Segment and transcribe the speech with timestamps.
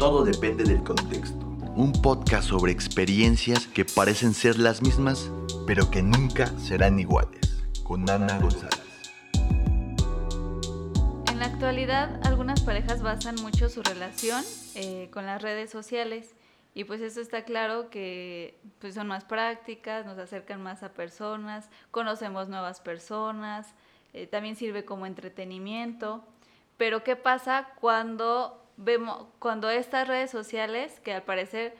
[0.00, 1.44] Todo depende del contexto.
[1.76, 5.30] Un podcast sobre experiencias que parecen ser las mismas,
[5.66, 7.62] pero que nunca serán iguales.
[7.84, 8.80] Con Ana González.
[11.30, 14.42] En la actualidad, algunas parejas basan mucho su relación
[14.74, 16.34] eh, con las redes sociales.
[16.72, 21.68] Y pues eso está claro que pues son más prácticas, nos acercan más a personas,
[21.90, 23.74] conocemos nuevas personas,
[24.14, 26.24] eh, también sirve como entretenimiento.
[26.78, 31.76] Pero ¿qué pasa cuando vemos, cuando estas redes sociales, que al parecer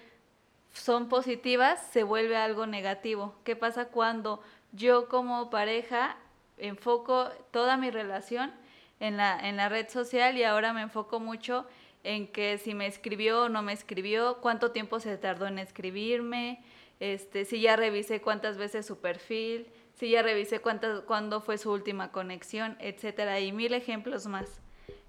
[0.73, 3.35] son positivas, se vuelve algo negativo?
[3.45, 6.17] ¿Qué pasa cuando yo como pareja
[6.59, 8.53] enfoco toda mi relación
[9.01, 11.67] en la, en la red social y ahora me enfoco mucho
[12.05, 16.63] en que si me escribió o no me escribió, cuánto tiempo se tardó en escribirme,
[16.99, 21.71] este, si ya revisé cuántas veces su perfil, si ya revisé cuántas, cuándo fue su
[21.73, 24.61] última conexión, etcétera, y mil ejemplos más.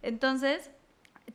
[0.02, 0.72] Entonces,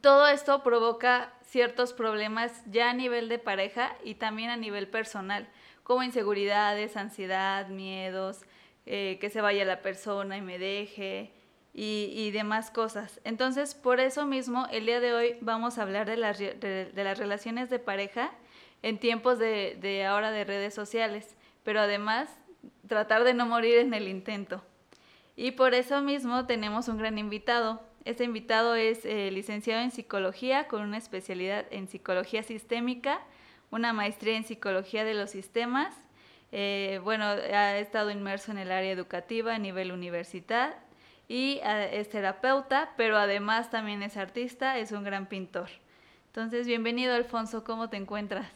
[0.01, 5.49] todo esto provoca ciertos problemas ya a nivel de pareja y también a nivel personal,
[5.83, 8.43] como inseguridades, ansiedad, miedos,
[8.87, 11.33] eh, que se vaya la persona y me deje,
[11.79, 13.21] y, demás cosas.
[13.25, 17.19] Entonces, por eso mismo, el día de hoy vamos a hablar de las, de, las
[17.19, 18.33] relaciones de pareja
[18.83, 22.31] en tiempos de, de, ahora de redes sociales, pero además
[22.89, 24.63] tratar de no morir en el intento.
[25.37, 27.83] Y por eso mismo tenemos un gran invitado.
[28.07, 33.21] Este invitado es eh, licenciado en psicología con una especialidad en psicología sistémica,
[33.73, 35.93] una maestría en psicología de los sistemas.
[36.53, 40.77] Eh, bueno, ha estado inmerso en el área educativa a nivel universidad,
[41.27, 45.69] y eh, es terapeuta, pero además también es artista, es un gran pintor.
[46.29, 48.49] Entonces, bienvenido Alfonso, ¿cómo te encuentras?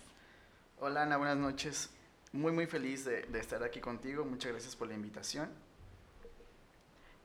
[0.79, 1.91] Hola Ana, buenas noches.
[2.31, 4.25] Muy, muy feliz de, estar aquí contigo.
[4.25, 5.51] Muchas gracias por la invitación.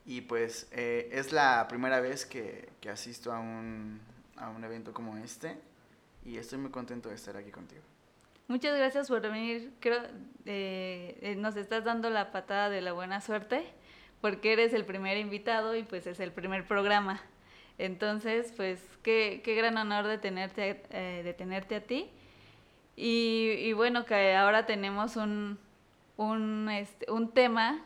[0.06, 4.00] Y pues eh, es la primera vez que, asisto a un,
[4.36, 5.58] a un evento como este
[6.24, 7.82] y estoy muy contento de estar aquí contigo.
[8.48, 9.72] Muchas gracias por venir.
[9.80, 10.00] Creo
[10.44, 13.66] eh, nos estás dando la patada de la buena suerte
[14.20, 17.20] porque eres el primer invitado y pues es el primer programa.
[17.78, 22.08] Entonces, pues qué, qué gran honor de tenerte, eh, de tenerte a ti.
[22.96, 25.58] Y, y, bueno, que ahora tenemos un,
[26.16, 27.84] un, este, un tema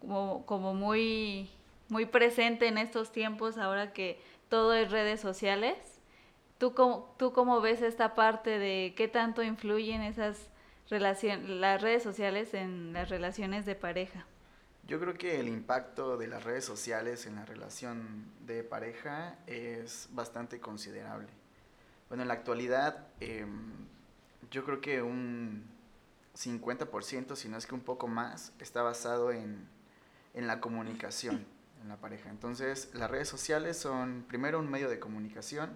[0.00, 1.48] como, como muy,
[1.88, 5.76] muy presente en estos tiempos, ahora que todo es redes sociales.
[6.58, 10.48] ¿Tú cómo, ¿Tú cómo ves esta parte de qué tanto influyen esas
[10.90, 14.26] las redes sociales en las relaciones de pareja?
[14.86, 20.08] Yo creo que el impacto de las redes sociales en la relación de pareja es
[20.12, 21.28] bastante considerable.
[22.08, 23.86] Bueno, en la actualidad em,
[24.50, 25.66] yo creo que un
[26.34, 29.68] 50%, si no es que un poco más, está basado en,
[30.32, 31.44] en la comunicación
[31.82, 32.30] en la pareja.
[32.30, 35.70] Entonces, las redes sociales son primero un medio de comunicación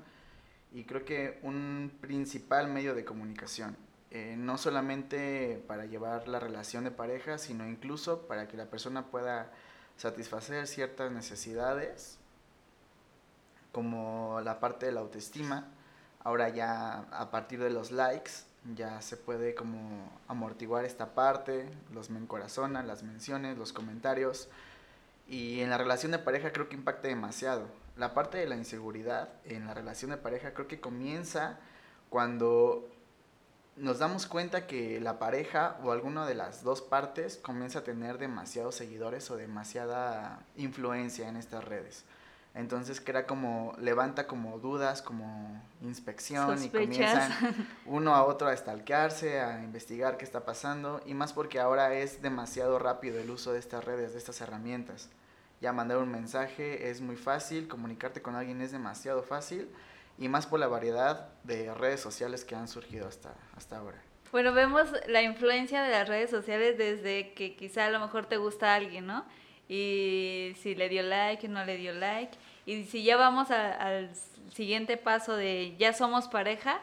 [0.73, 3.77] y creo que un principal medio de comunicación.
[4.11, 9.07] Eh, no solamente para llevar la relación de pareja, sino incluso para que la persona
[9.07, 9.51] pueda
[9.97, 12.19] satisfacer ciertas necesidades,
[13.73, 15.67] como la parte de la autoestima.
[16.25, 18.33] Ahora ya a partir de los likes
[18.75, 24.49] ya se puede como amortiguar esta parte, los me encorazonan, las menciones, los comentarios.
[25.29, 27.69] Y en la relación de pareja creo que impacta demasiado.
[27.97, 31.59] La parte de la inseguridad en la relación de pareja creo que comienza
[32.09, 32.89] cuando
[33.77, 38.19] nos damos cuenta que la pareja o alguna de las dos partes comienza a tener
[38.19, 42.05] demasiados seguidores o demasiada influencia en estas redes.
[42.55, 47.33] Entonces crea como, levanta como dudas, como inspección y comienzan
[47.87, 52.21] uno a otro a estalquearse, a investigar qué está pasando y más porque ahora es
[52.21, 55.09] demasiado rápido el uso de estas redes, de estas herramientas.
[55.63, 59.71] Ya mandar un mensaje es muy fácil, comunicarte con alguien es demasiado fácil
[60.19, 64.03] y más por la variedad de redes sociales que han surgido hasta, hasta ahora.
[64.31, 68.37] Bueno, vemos la influencia de las redes sociales desde que quizá a lo mejor te
[68.37, 69.25] gusta alguien, ¿no?
[69.69, 72.37] Y si le dio like, no le dio like.
[72.67, 74.11] Y si ya vamos al
[74.53, 76.81] siguiente paso de ya somos pareja,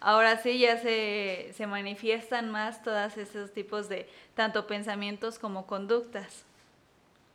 [0.00, 6.44] ahora sí ya se, se manifiestan más todos esos tipos de tanto pensamientos como conductas.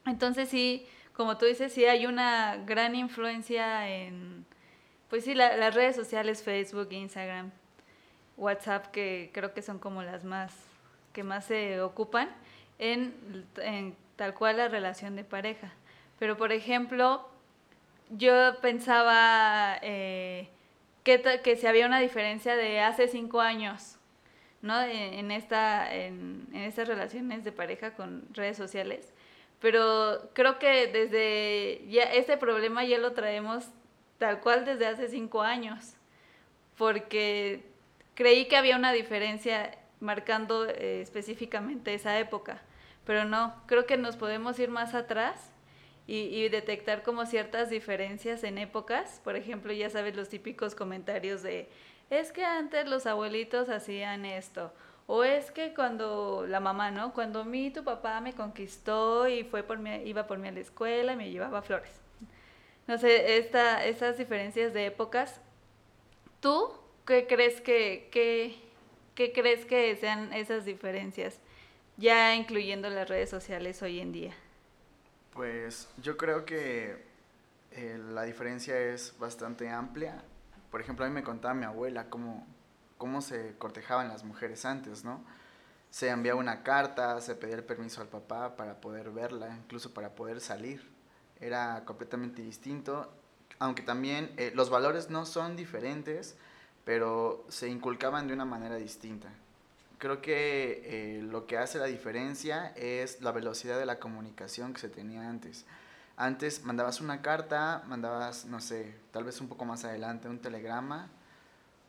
[0.05, 4.45] Entonces sí, como tú dices, sí hay una gran influencia en,
[5.09, 7.51] pues sí, las redes sociales, Facebook, Instagram,
[8.37, 10.53] WhatsApp, que creo que son como las más
[11.13, 12.29] que más se ocupan
[12.77, 13.15] en,
[14.17, 15.71] tal cual la relación de pareja.
[16.19, 17.27] Pero, por ejemplo,
[18.09, 20.49] yo pensaba eh,
[21.03, 23.97] que, que si había una diferencia de hace cinco años,
[24.61, 24.81] ¿no?
[24.81, 29.13] En, esta, en, en estas relaciones de pareja con redes sociales.
[29.59, 33.69] Pero creo que desde ya este problema ya lo traemos
[34.17, 35.95] tal cual desde hace cinco años.
[36.77, 37.63] porque
[38.15, 42.61] creí que había una diferencia marcando eh, específicamente esa época,
[43.05, 45.51] pero no, creo que nos podemos ir más atrás
[46.07, 49.21] y, detectar como ciertas diferencias en épocas.
[49.23, 51.67] Por ejemplo, ya sabes los típicos comentarios de,
[52.09, 54.71] es que antes los abuelitos hacían esto,
[55.07, 57.13] o es que cuando la mamá, ¿no?
[57.13, 60.59] Cuando mí tu papá me conquistó y fue por mí, iba por mí a la
[60.59, 61.91] escuela y me llevaba flores.
[62.87, 65.41] No sé, esta, estas diferencias de épocas.
[66.39, 66.71] ¿Tú
[67.05, 68.59] qué crees que, que,
[69.15, 71.39] qué crees que sean esas diferencias?
[71.97, 74.33] Ya incluyendo las redes sociales hoy en día.
[75.35, 77.03] Pues yo creo que
[77.71, 80.23] eh, la diferencia es bastante amplia.
[80.71, 82.47] Por ejemplo, a mí me contaba mi abuela cómo,
[82.97, 85.21] cómo se cortejaban las mujeres antes, ¿no?
[85.89, 90.15] Se enviaba una carta, se pedía el permiso al papá para poder verla, incluso para
[90.15, 90.89] poder salir.
[91.41, 93.11] Era completamente distinto,
[93.59, 96.37] aunque también eh, los valores no son diferentes,
[96.85, 99.33] pero se inculcaban de una manera distinta.
[99.97, 100.81] Creo que
[101.17, 105.29] eh, lo que hace la diferencia es la velocidad de la comunicación que se tenía
[105.29, 105.65] antes.
[106.17, 111.09] Antes mandabas una carta, mandabas, no sé, tal vez un poco más adelante un telegrama,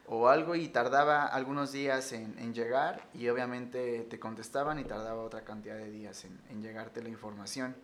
[0.09, 5.43] o algo y tardaba algunos días en, llegar y obviamente te contestaban y tardaba otra
[5.43, 7.75] cantidad de días en, llegarte la información.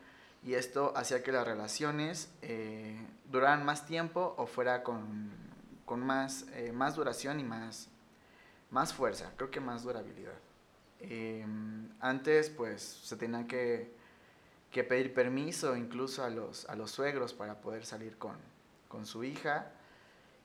[0.44, 2.96] Y esto hacía que las relaciones eh,
[3.30, 5.30] duraran más tiempo o fuera con,
[5.84, 7.88] con más, eh, más duración y más,
[8.72, 10.38] más fuerza, creo que más durabilidad.
[10.98, 13.92] Em, antes pues se tenía que,
[14.70, 18.36] que, pedir permiso incluso a los, a los suegros para poder salir con,
[18.88, 19.72] con su hija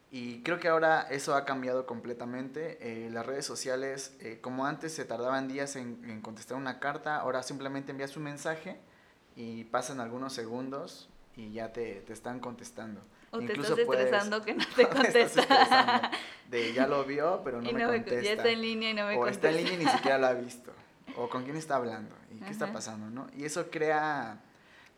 [0.09, 2.77] y creo que ahora eso ha cambiado completamente.
[2.81, 7.43] Eh, las redes sociales, eh, como antes se tardaban días en, contestar una carta, ahora
[7.43, 8.79] simplemente envías un mensaje
[9.35, 13.01] y pasan algunos segundos y ya te, te están contestando.
[13.31, 16.11] O te estás estresando que no te contesta.
[16.49, 18.21] de ya lo vio, pero no, me contesta.
[18.21, 19.47] Ya está en línea y no me o contesta.
[19.47, 20.71] O está en línea y ni siquiera lo ha visto.
[21.15, 23.27] O con quién está hablando y qué está pasando, ¿no?
[23.35, 24.39] Y eso crea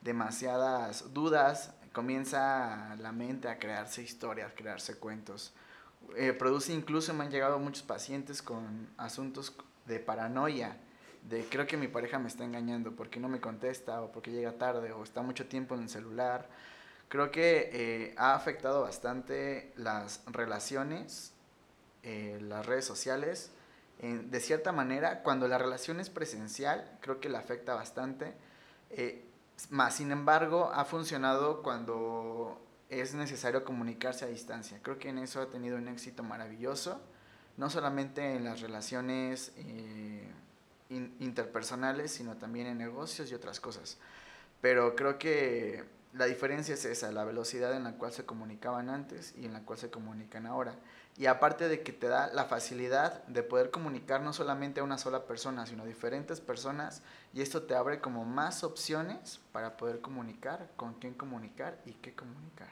[0.02, 5.54] demasiadas dudas, comienza la mente a crearse historias, crearse cuentos.
[6.16, 9.56] Eh, produce incluso, me han llegado muchos pacientes con asuntos
[9.86, 10.78] de paranoia,
[11.30, 14.54] de creo que mi pareja me está engañando porque no me contesta o porque llega
[14.54, 16.50] tarde o está mucho tiempo en el celular.
[17.10, 21.34] Creo que eh, ha afectado bastante las relaciones,
[22.04, 23.52] eh, las redes sociales.
[24.00, 28.34] de cierta manera, cuando la relación es presencial, creo que la afecta bastante.
[29.70, 34.80] Más, sin embargo, ha funcionado cuando es necesario comunicarse a distancia.
[34.82, 37.00] Creo que en eso ha tenido un éxito maravilloso,
[37.58, 40.28] no solamente en las relaciones eh,
[40.90, 43.98] interpersonales, sino también en negocios y otras cosas.
[44.62, 49.34] Pero creo que la diferencia es esa, la velocidad en la cual se comunicaban antes
[49.38, 50.74] y en la cual se comunican ahora.
[51.18, 54.98] Y aparte de que te da la facilidad de poder comunicar no solamente a una
[54.98, 57.04] sola persona, sino a diferentes personas,
[57.34, 62.16] y esto te abre como más opciones para poder comunicar, con quién comunicar y qué
[62.16, 62.70] comunicar.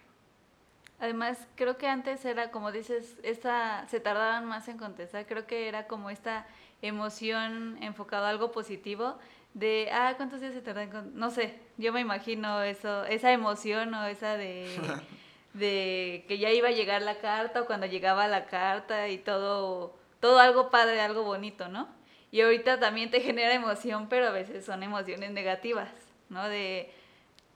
[0.99, 5.67] Además, creo que antes era, como dices, esta, se tardaban más en contestar, creo que
[5.67, 6.47] era como esta
[6.81, 9.17] emoción enfocada a algo positivo,
[9.53, 11.11] de, ah, ¿cuántos días se tardan?
[11.15, 14.67] No sé, yo me imagino eso, esa emoción o esa de,
[15.53, 19.95] de que ya iba a llegar la carta o cuando llegaba la carta y todo,
[20.19, 21.87] todo algo padre, algo bonito, ¿no?
[22.31, 25.89] Y ahorita también te genera emoción, pero a veces son emociones negativas,
[26.29, 26.47] ¿no?
[26.47, 26.91] De,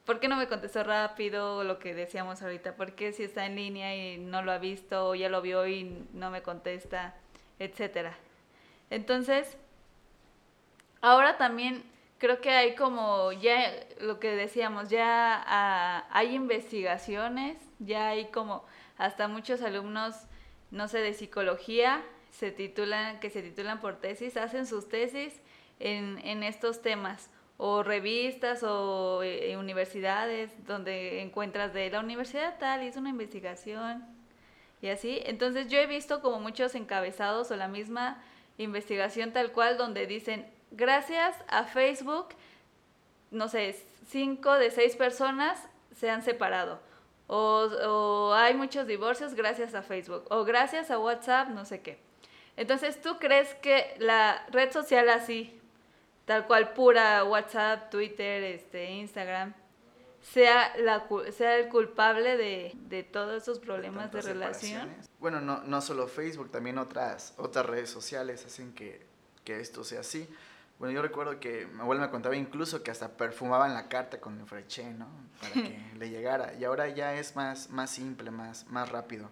[0.05, 1.63] ¿por qué no me contestó rápido?
[1.63, 5.10] Lo que decíamos ahorita, ¿por qué si está en línea y no lo ha visto
[5.10, 7.15] o ya lo vio y no me contesta?
[7.60, 8.17] Etcétera.
[8.91, 9.57] Entonces,
[11.01, 11.83] ahora también
[12.19, 18.63] creo que hay como, ya lo que decíamos, ya ah, hay investigaciones, ya hay como
[18.98, 20.15] hasta muchos alumnos,
[20.69, 25.41] no sé, de psicología, se titulan, que se titulan por tesis, hacen sus tesis
[25.79, 32.83] en, en estos temas, o revistas o eh, universidades donde encuentras de la universidad tal,
[32.83, 34.03] hizo una investigación
[34.81, 35.21] y así.
[35.25, 38.21] Entonces yo he visto como muchos encabezados o la misma
[38.62, 42.30] investigación tal cual donde dicen gracias a Facebook,
[43.30, 43.75] no sé,
[44.08, 45.62] cinco de seis personas
[45.96, 46.80] se han separado.
[47.27, 50.25] O, hay muchos divorcios gracias a Facebook.
[50.30, 51.98] O gracias a WhatsApp, no sé qué.
[52.58, 55.58] Entonces, ¿tú crees que la red social así,
[56.25, 59.53] tal cual pura, WhatsApp, Twitter, este, Instagram,
[60.21, 64.89] sea, la, sea el culpable de, de todos esos problemas de, relación?
[65.19, 69.05] Bueno, no, no solo Facebook, también otras, otras redes sociales hacen que,
[69.43, 70.27] que esto sea así.
[70.79, 74.39] Bueno, yo recuerdo que mi abuela me contaba incluso que hasta perfumaban la carta con
[74.39, 75.07] el freché, ¿no?
[75.39, 76.55] Para que le llegara.
[76.55, 79.29] Y ahora ya es más, más simple, más, más rápido.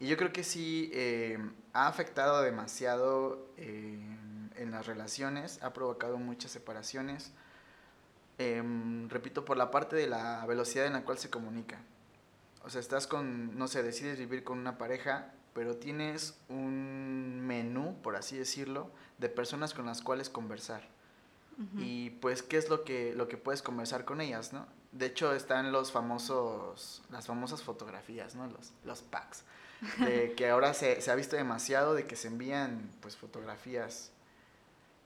[0.00, 1.38] Y yo creo que sí eh,
[1.74, 3.98] ha afectado demasiado eh,
[4.56, 7.32] en las relaciones, ha provocado muchas separaciones.
[8.38, 11.80] Em, repito, por la parte de la velocidad en la cual se comunica.
[12.64, 17.96] O sea, estás con, no sé, decides vivir con una pareja, pero tienes un menú,
[18.02, 20.82] por así decirlo, de personas con las cuales conversar.
[21.78, 24.66] Y pues, ¿qué es lo que, lo que puedes conversar con ellas, no?
[24.92, 28.46] De hecho, están los famosos, las famosas fotografías, ¿no?
[28.46, 29.42] Los, los packs.
[29.98, 34.10] De que ahora se, se ha visto demasiado de que se envían, pues, fotografías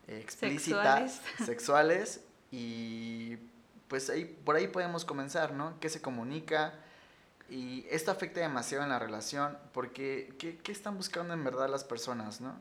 [0.08, 2.22] explícitas, sexuales.
[2.50, 3.36] Y
[3.88, 5.78] pues ahí, por ahí podemos comenzar, ¿no?
[5.80, 6.74] ¿Qué se comunica?
[7.48, 11.84] Y esto afecta demasiado en la relación porque ¿qué, qué están buscando en verdad las
[11.84, 12.54] personas, no?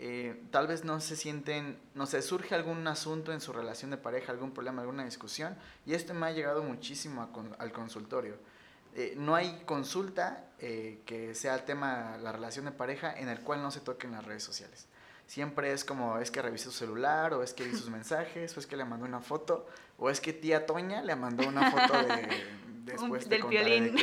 [0.00, 3.96] Eh, tal vez no se sienten, no sé, surge algún asunto en su relación de
[3.96, 8.36] pareja, algún problema, alguna discusión, y esto me ha llegado muchísimo al consultorio.
[8.94, 13.40] Eh, no hay consulta eh, que sea el tema, la relación de pareja, en el
[13.40, 14.86] cual no se toquen las redes sociales.
[15.28, 18.60] Siempre es como, es que revisé su celular, o es que vi sus mensajes, o
[18.60, 19.66] es que le mandó una foto,
[19.98, 22.28] o es que tía Toña le mandó una foto de...
[22.84, 23.94] después del violín.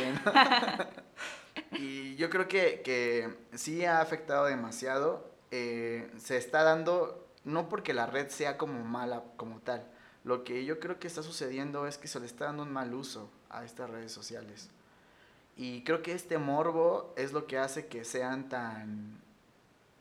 [1.72, 7.92] y yo creo que, que sí ha afectado demasiado eh, se está dando, no porque
[7.92, 9.86] la red sea como mala como tal,
[10.24, 12.94] lo que yo creo que está sucediendo es que se le está dando un mal
[12.94, 14.70] uso a estas redes sociales.
[15.56, 19.22] Y creo que este morbo es lo que hace que sean tan,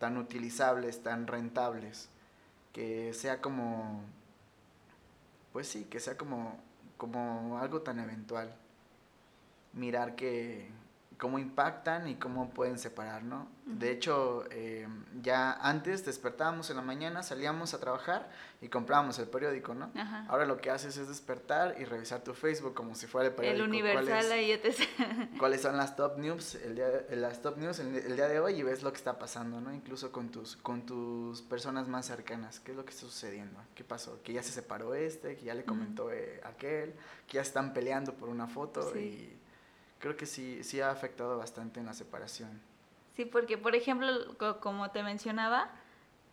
[0.05, 2.09] tan utilizables, tan rentables,
[2.73, 4.03] que sea como,
[5.51, 6.59] pues sí, que sea como,
[6.95, 8.55] como algo tan eventual.
[9.73, 10.69] Mirar que,
[11.17, 13.47] cómo impactan y cómo pueden separar, ¿no?
[13.65, 14.87] De hecho, eh,
[15.21, 18.29] ya antes despertábamos en la mañana, salíamos a trabajar
[18.61, 19.91] y comprábamos el periódico, ¿no?
[20.27, 23.63] Ahora lo que haces es despertar y revisar tu Facebook como si fuera el periódico.
[23.63, 24.81] El Universal ahí etc.
[25.39, 28.63] ¿Cuáles son las top news el día, las top news el, día de hoy y
[28.63, 29.73] ves lo que está pasando, ¿no?
[29.73, 32.59] Incluso con tus, con tus personas más cercanas.
[32.59, 33.59] ¿Qué es lo que está sucediendo?
[33.73, 34.21] ¿Qué pasó?
[34.21, 36.93] Que ya se separó este, que ya le comentó eh, aquel,
[37.27, 39.39] que ya están peleando por una foto y
[40.05, 42.61] creo que sí, sí ha afectado bastante en la separación.
[43.15, 45.71] Sí, porque por ejemplo, como te mencionaba,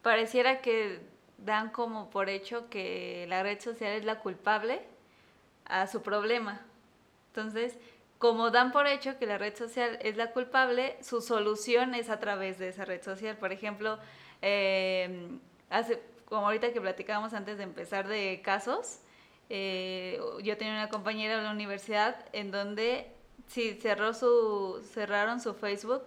[0.03, 1.01] pareciera que
[1.39, 4.83] dan como por hecho que la red social es la culpable
[5.65, 6.61] a su problema.
[7.29, 7.79] Entonces,
[8.19, 12.21] como dan por hecho que la red social es la culpable, su solución es a
[12.21, 13.39] través de esa red social.
[13.39, 13.99] Por ejemplo,
[14.43, 15.31] eh,
[15.71, 18.99] hace, como ahorita que platicábamos antes de empezar de casos,
[19.49, 23.11] eh, yo tenía una compañera en la universidad en donde
[23.49, 26.05] sí, cerró su, cerraron su Facebook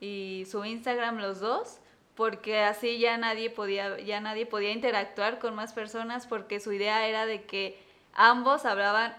[0.00, 1.78] y su Instagram los dos
[2.14, 7.06] porque así ya nadie podía ya nadie podía interactuar con más personas porque su idea
[7.06, 7.78] era de que
[8.12, 9.16] ambos hablaban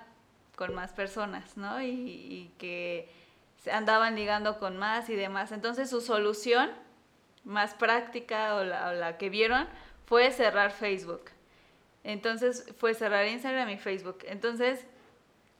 [0.56, 1.82] con más personas, ¿no?
[1.82, 3.10] Y, y que
[3.72, 5.52] andaban ligando con más y demás.
[5.52, 6.72] Entonces su solución
[7.44, 9.68] más práctica o la que vieron
[10.06, 11.32] fue cerrar Facebook.
[12.04, 14.20] Entonces fue cerrar Instagram y Facebook.
[14.28, 14.86] Entonces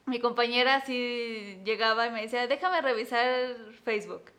[0.06, 4.30] mi compañera sí llegaba y me decía, déjame revisar Facebook.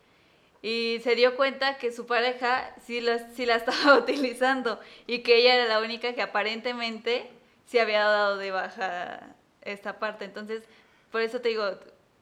[0.62, 3.16] Y se dio cuenta que su pareja sí la,
[3.56, 7.30] estaba utilizando y que ella era la única que aparentemente
[7.66, 10.26] sí había dado de baja esta parte.
[10.26, 10.64] Entonces,
[11.12, 11.78] por eso te digo,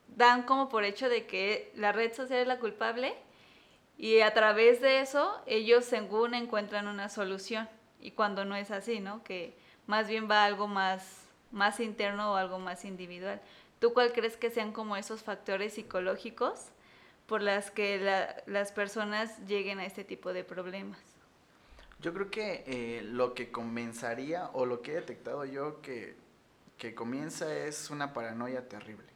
[0.08, 3.14] dan como por hecho de que la red social es la culpable
[3.96, 7.68] y a través de eso ellos según encuentran una solución.
[8.00, 9.22] Y cuando no es así, ¿no?
[9.24, 11.23] Que más bien va algo más
[11.54, 13.40] más interno o algo más individual.
[13.78, 16.66] ¿Tú cuál crees que sean como esos factores psicológicos
[17.26, 17.98] por las que
[18.46, 20.98] las personas lleguen a este tipo de problemas?
[22.00, 26.16] Yo creo que eh, lo que comenzaría o lo que he detectado yo que,
[26.76, 29.06] que comienza es una paranoia terrible.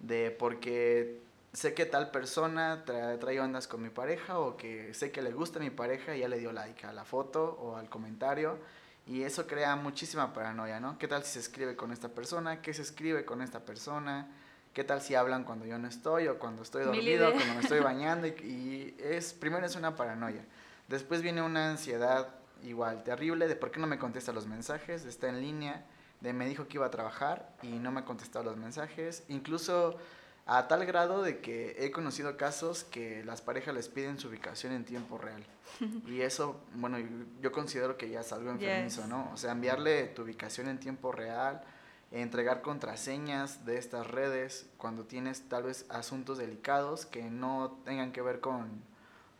[0.00, 1.20] De porque
[1.54, 5.60] sé que tal persona trae, ondas con mi pareja o que sé que le gusta
[5.60, 8.58] a mi pareja y ya le dio like a la foto o al comentario
[9.06, 10.98] y eso crea muchísima paranoia, ¿no?
[10.98, 12.62] ¿Qué tal si se escribe con esta persona?
[12.62, 14.28] ¿Qué se escribe con esta persona?
[14.72, 17.80] ¿Qué tal si hablan cuando yo no estoy o cuando estoy dormido, cuando me estoy
[17.82, 18.26] bañando?
[18.26, 20.44] Y, es, primero es una paranoia.
[20.88, 25.28] Después viene una ansiedad igual terrible de por qué no me contesta los mensajes, está
[25.28, 25.84] en línea,
[26.20, 29.24] de me dijo que iba a trabajar y no me ha contestado los mensajes.
[29.28, 29.98] Incluso
[30.46, 34.72] a tal grado de que he conocido casos que las parejas les piden su ubicación
[34.72, 35.44] en tiempo real.
[36.06, 36.98] Y eso, bueno,
[37.40, 39.30] yo considero que ya es algo enfermizo, ¿no?
[39.32, 41.62] O sea, enviarle tu ubicación en tiempo real,
[42.10, 48.22] entregar contraseñas de estas redes cuando tienes tal vez asuntos delicados que no tengan que
[48.22, 48.82] ver con,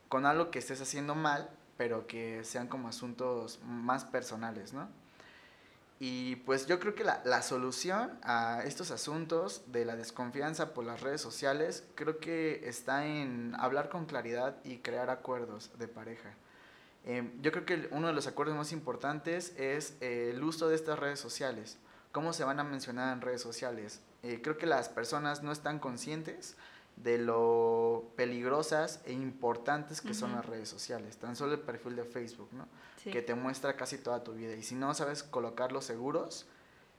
[0.09, 4.89] con algo que estés haciendo mal, pero que sean como asuntos más personales, ¿no?
[6.07, 10.85] Y pues yo creo que la, la, solución a estos asuntos de la desconfianza por
[10.85, 16.35] las redes sociales creo que está en hablar con claridad y crear acuerdos de pareja.
[17.07, 20.75] Eh, yo creo que uno de los acuerdos más importantes es eh, el uso de
[20.75, 21.79] estas redes sociales.
[22.13, 24.03] ¿Cómo se van a mencionar en redes sociales?
[24.23, 26.55] Eh, creo que las personas no están conscientes
[26.97, 31.17] de lo peligrosas e importantes que son las redes sociales.
[31.19, 32.67] Tan solo el perfil de Facebook, ¿no?
[33.03, 34.55] Que te muestra casi toda tu vida.
[34.55, 36.47] Y si no sabes colocarlos seguros,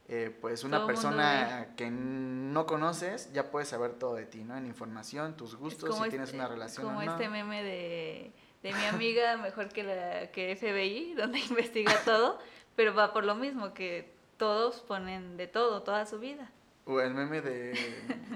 [0.08, 4.56] eh, pues una persona que no conoces ya puede saber todo de ti, ¿no?
[4.56, 9.36] En información, tus gustos, si tienes una relación como este meme de, de mi amiga
[9.42, 12.38] mejor que la que FBI, donde investiga todo,
[12.76, 16.52] pero va por lo mismo, que todos ponen de todo, toda su vida.
[16.86, 17.74] O el meme de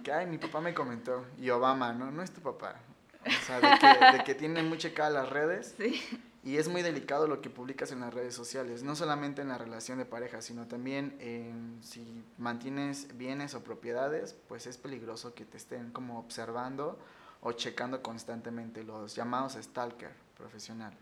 [0.04, 2.10] que, ay, mi papá me comentó, y Obama, ¿no?
[2.10, 2.76] No es tu papá.
[3.24, 5.74] O sea, de que, de que tienen muy checadas las redes.
[5.78, 6.02] Sí.
[6.42, 9.58] Y es muy delicado lo que publicas en las redes sociales, no solamente en la
[9.58, 15.44] relación de pareja, sino también en si mantienes bienes o propiedades, pues es peligroso que
[15.44, 16.98] te estén como observando
[17.42, 20.98] o checando constantemente los llamados stalker profesionales.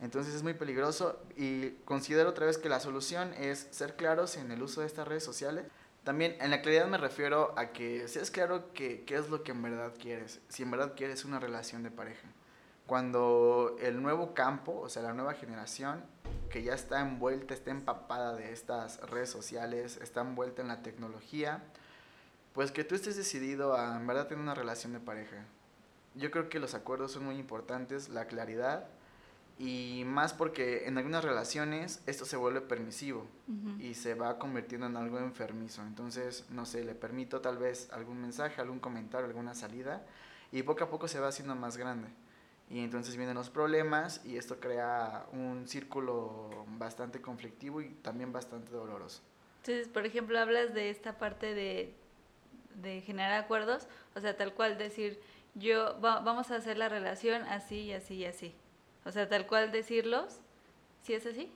[0.00, 4.50] Entonces es muy peligroso y considero otra vez que la solución es ser claros en
[4.50, 5.66] el uso de estas redes sociales
[6.04, 9.52] también en la claridad me refiero a que seas claro que, qué es lo que
[9.52, 12.28] en verdad quieres, si en verdad quieres una relación de pareja.
[12.86, 16.04] Cuando el nuevo campo, o sea, la nueva generación
[16.50, 21.64] que ya está envuelta, está empapada de estas redes sociales, está envuelta en la tecnología,
[22.52, 25.46] pues que tú estés decidido a en verdad tener una relación de pareja.
[26.14, 28.86] Yo creo que los acuerdos son muy importantes, la claridad,
[29.58, 33.26] y más porque en algunas relaciones esto se vuelve permisivo
[33.78, 35.82] y se va convirtiendo en algo enfermizo.
[35.82, 40.04] Entonces, no sé, le permito tal vez algún mensaje, algún comentario, alguna salida
[40.50, 42.08] y poco a poco se va haciendo más grande.
[42.68, 48.72] Y entonces vienen los problemas y esto crea un círculo bastante conflictivo y también bastante
[48.72, 49.22] doloroso.
[49.58, 51.94] Entonces, por ejemplo, hablas de esta parte de,
[52.82, 55.20] de generar acuerdos, o sea, tal cual decir,
[55.54, 58.54] yo vamos a hacer la relación así y así y así
[59.04, 60.40] o sea, tal cual decirlos,
[61.02, 61.52] ¿sí es así?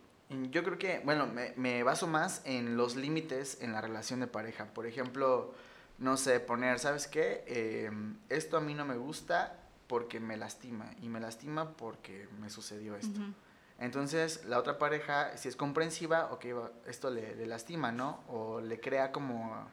[0.50, 4.26] Yo creo que, bueno, me, me baso más en los límites en la relación de
[4.26, 4.66] pareja.
[4.74, 5.54] Por ejemplo,
[5.98, 7.44] no sé, poner, ¿sabes qué?
[7.46, 9.56] Em, esto a mí no me gusta
[9.86, 13.20] porque me lastima y me lastima porque me sucedió esto.
[13.78, 16.46] Entonces, la otra pareja, si es comprensiva, ok,
[16.86, 18.22] esto le, le, lastima, ¿no?
[18.28, 19.68] O le crea como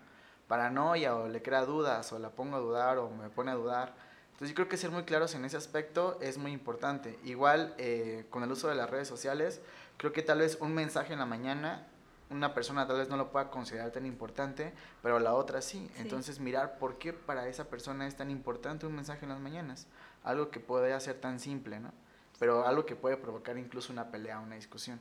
[0.47, 3.95] paranoia, o le crea dudas, o la pongo a dudar, o me pone a dudar.
[4.35, 7.17] Entonces yo creo que ser muy claros en ese aspecto es muy importante.
[7.23, 9.61] Igual eh, con el uso de las redes sociales,
[9.95, 11.87] creo que tal vez un mensaje en la mañana,
[12.29, 15.89] una persona tal vez no lo pueda considerar tan importante, pero la otra sí.
[15.99, 19.87] Entonces mirar por qué para esa persona es tan importante un mensaje en las mañanas.
[20.21, 21.93] Algo que puede ser tan simple, ¿no?
[22.37, 24.99] Pero algo que puede provocar incluso una pelea, una discusión.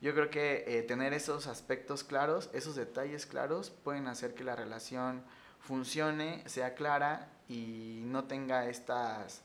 [0.00, 4.54] Yo creo que eh, tener esos aspectos claros, esos detalles claros, pueden hacer que la
[4.54, 5.24] relación
[5.58, 9.42] funcione, sea clara y no tenga estas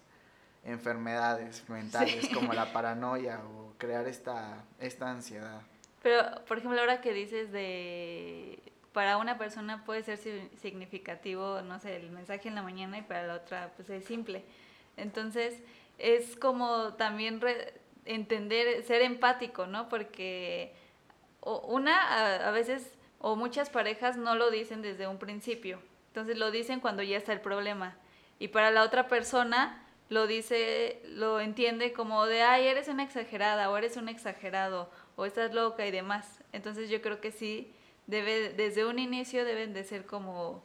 [0.64, 5.62] enfermedades mentales como la paranoia o crear esta, esta ansiedad.
[6.04, 8.60] Pero, por ejemplo, ahora que dices de,
[8.94, 10.18] para una persona puede ser
[10.58, 14.44] significativo, no sé, el mensaje en la mañana y para la otra pues es simple.
[14.98, 15.62] Entonces,
[15.98, 17.40] es como también
[18.06, 19.90] entender, ser empático, ¿no?
[19.90, 20.74] Porque
[21.42, 25.80] una, a veces, o muchas parejas no lo dicen desde un principio
[26.12, 27.95] entonces lo dicen cuando ya está el problema.
[28.38, 33.69] Y para la otra persona lo dice, lo entiende como de, ay, eres una exagerada
[33.71, 36.43] o eres un exagerado o estás loca y demás.
[36.52, 37.71] Entonces yo creo que sí,
[38.08, 40.62] debe, desde un inicio deben de ser como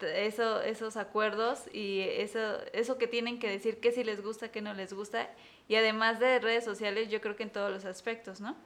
[0.00, 4.62] eso, esos acuerdos y eso, eso que tienen que decir, qué si les gusta, qué
[4.62, 5.28] no les gusta.
[5.68, 8.56] Y además de redes sociales, yo creo que en todos los aspectos, ¿no?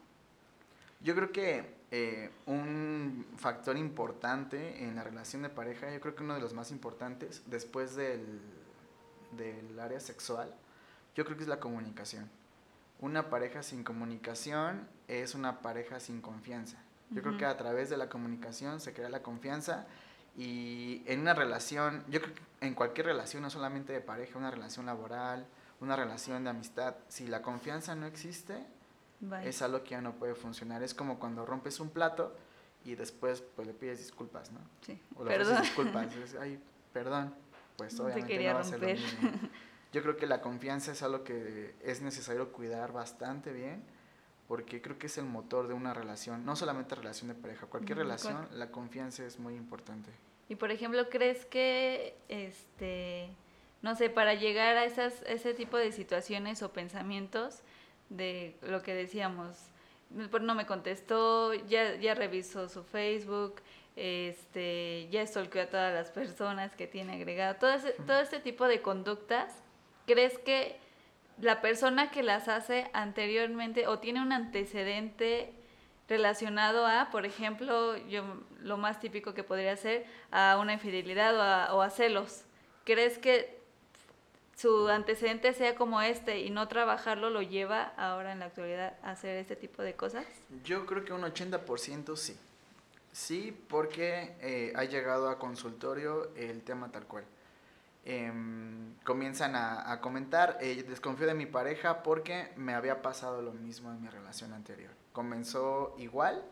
[1.00, 6.22] Yo creo que eh, un factor importante en la relación de pareja, yo creo que
[6.22, 8.40] uno de los más importantes, después del,
[9.36, 10.54] del área sexual,
[11.14, 12.30] yo creo que es la comunicación.
[13.00, 16.78] Una pareja sin comunicación es una pareja sin confianza.
[17.10, 19.86] Yo creo que a través de la comunicación se crea la confianza
[20.36, 24.50] y en una relación, yo creo que en cualquier relación, no solamente de pareja, una
[24.50, 25.46] relación laboral,
[25.80, 28.64] una relación de amistad, si la confianza no existe,
[29.44, 30.82] es algo que ya no puede funcionar.
[30.82, 32.36] Es como cuando rompes un plato
[32.84, 34.60] y después pues le pides disculpas, ¿no?
[34.82, 34.98] Sí.
[35.16, 36.08] O le pides disculpas.
[36.40, 36.60] ay,
[36.92, 37.34] perdón.
[37.76, 39.30] Pues obviamente no va a ser lo mismo.
[39.92, 43.82] Yo creo que la confianza es algo que es necesario cuidar bastante bien
[44.46, 47.98] porque creo que es el motor de una relación, no solamente relación de pareja, cualquier
[47.98, 50.10] relación, la confianza es muy importante.
[50.48, 53.30] Y por ejemplo, ¿crees que este
[53.82, 57.60] no sé, para llegar a esas ese tipo de situaciones o pensamientos
[58.08, 59.56] de lo que decíamos,
[60.10, 63.56] no me contestó, ya, ya revisó su Facebook,
[63.96, 67.56] este, ya stalkeó a todas las personas que tiene agregado.
[67.56, 69.62] Todo, todo este tipo de conductas,
[70.06, 70.76] ¿crees que
[71.40, 75.52] la persona que las hace anteriormente o tiene un antecedente
[76.08, 78.24] relacionado a, por ejemplo, yo
[78.60, 82.44] lo más típico que podría ser a una infidelidad o a, o a celos.
[82.84, 83.57] ¿Crees que
[84.58, 89.12] su antecedente sea como este y no trabajarlo lo lleva ahora en la actualidad a
[89.12, 90.26] hacer este tipo de cosas?
[90.64, 92.36] Yo creo que un 80% sí.
[93.12, 97.24] Sí, porque eh, ha llegado a consultorio el tema tal cual.
[98.04, 103.52] Em, comienzan a, a comentar, eh, desconfío de mi pareja porque me había pasado lo
[103.52, 104.90] mismo en mi relación anterior.
[105.12, 106.42] Comenzó igual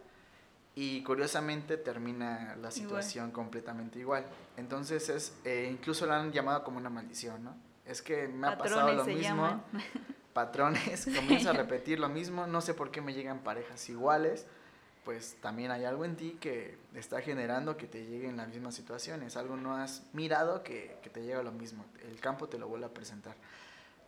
[0.77, 4.27] y curiosamente termina la situación completamente igual.
[4.57, 7.66] Entonces es, eh, incluso lo han llamado como una maldición, ¿no?
[7.87, 9.63] Es que me ha pasado lo mismo.
[10.33, 14.47] Patrones, comienzo a repetir lo mismo, no sé por qué me llegan parejas iguales,
[15.03, 19.39] pues también hay algo en ti que está generando que te lleguen las mismas situaciones,
[19.39, 22.91] algo no has mirado que, te llega lo mismo, el campo te lo vuelve a
[22.91, 23.35] presentar.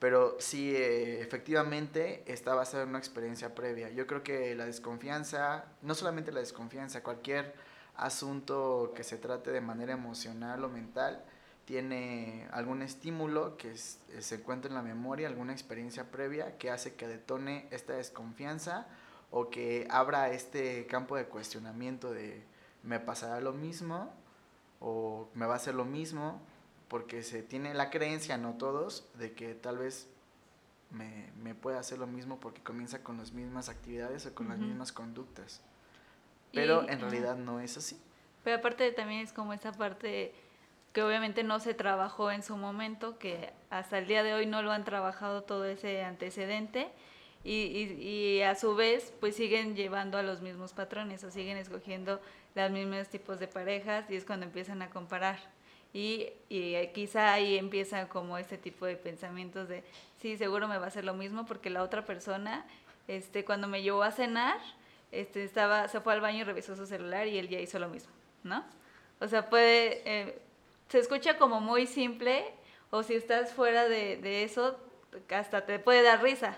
[0.00, 3.88] Pero sí, eh, efectivamente, esta va a ser una experiencia previa.
[3.88, 7.54] Yo creo que la desconfianza, no solamente la desconfianza, cualquier
[7.96, 11.24] asunto que se trate de manera emocional o mental,
[11.68, 16.94] tiene algún estímulo que eh, se encuentra en la memoria, alguna experiencia previa que hace
[16.94, 18.86] que detone esta desconfianza
[19.30, 22.42] o que abra este campo de cuestionamiento de
[22.82, 24.10] me pasará lo mismo
[24.80, 26.40] o me va a hacer lo mismo,
[26.88, 30.08] porque se tiene la creencia, no todos, de que tal vez
[30.90, 34.58] me, me pueda hacer lo mismo porque comienza con las mismas actividades o con las
[34.58, 35.60] mismas conductas.
[36.50, 38.00] Pero en realidad no es así.
[38.42, 40.32] Pero aparte también es como esa parte
[40.98, 44.62] que obviamente no se trabajó en su momento, que hasta el día de hoy no
[44.62, 46.88] lo han trabajado todo ese antecedente
[47.44, 52.20] y, a su vez pues siguen llevando a los mismos patrones o siguen escogiendo
[52.56, 55.38] los mismos tipos de parejas y es cuando empiezan a comparar.
[55.92, 59.84] Y, y quizá ahí empieza como este tipo de pensamientos de,
[60.20, 62.66] sí, seguro me va a hacer lo mismo porque la otra persona,
[63.06, 64.58] este, cuando me llevó a cenar,
[65.12, 67.88] este, estaba, se fue al baño y revisó su celular y él ya hizo lo
[67.88, 68.10] mismo,
[68.42, 68.64] ¿no?
[69.20, 70.42] O sea, puede, eh,
[70.88, 72.44] se escucha como muy simple
[72.90, 74.78] o si estás fuera de, de, eso,
[75.30, 76.56] hasta te puede dar risa.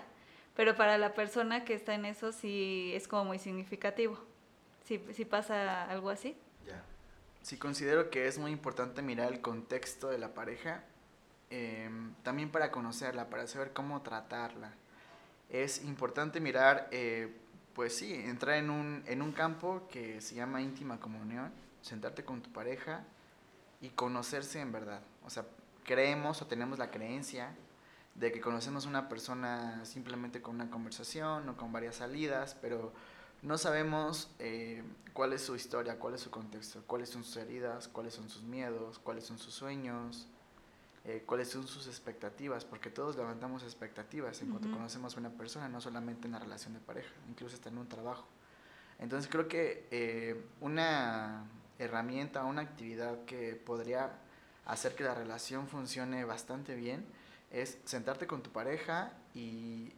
[0.55, 4.17] Pero para la persona que está en eso sí es como muy significativo.
[4.85, 6.35] Sí, sí pasa algo así.
[6.65, 6.83] Ya.
[7.41, 10.83] Sí considero que es muy importante mirar el contexto de la pareja,
[11.49, 14.73] em, también para conocerla, para saber cómo tratarla.
[15.49, 17.33] Es importante mirar, eh,
[17.73, 22.41] pues sí, entrar en un, en un campo que se llama íntima comunión, sentarte con
[22.41, 23.03] tu pareja,
[23.81, 25.01] y conocerse en verdad.
[25.25, 25.45] O sea,
[25.83, 27.55] creemos o tenemos la creencia
[28.15, 32.93] de que conocemos a una persona simplemente con una conversación o con varias salidas, pero
[33.41, 37.87] no sabemos eh, cuál es su historia, cuál es su contexto, cuáles son sus heridas,
[37.87, 40.27] cuáles son sus miedos, cuáles son sus sueños,
[41.05, 45.67] eh, cuáles son sus expectativas, porque todos levantamos expectativas en cuanto conocemos a una persona,
[45.67, 48.27] no solamente en la relación de pareja, incluso hasta en un trabajo.
[48.99, 51.45] Entonces creo que eh, una
[51.83, 54.11] herramienta, una actividad que podría
[54.65, 57.05] hacer que la relación funcione bastante bien
[57.51, 59.91] es sentarte con tu pareja y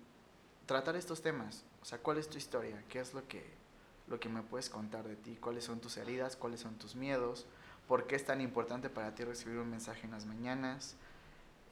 [0.66, 1.64] tratar estos temas.
[1.82, 2.84] O sea, ¿cuál es tu historia?
[2.90, 3.44] ¿Qué es lo que,
[4.08, 5.38] lo que me puedes contar de ti?
[5.40, 6.36] ¿Cuáles son tus heridas?
[6.36, 7.46] ¿Cuáles son tus miedos?
[7.88, 10.96] ¿Por qué es tan importante para ti recibir un mensaje en las mañanas?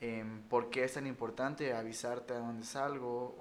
[0.01, 3.35] Em, ¿Por qué es tan importante avisarte a dónde salgo?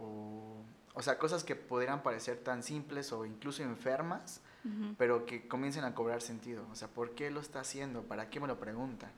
[0.95, 4.41] O sea, cosas que pudieran parecer tan simples o incluso enfermas,
[4.99, 6.67] pero que comiencen a cobrar sentido.
[6.71, 8.03] O sea, ¿por qué lo está haciendo?
[8.03, 9.11] ¿Para qué me lo pregunta?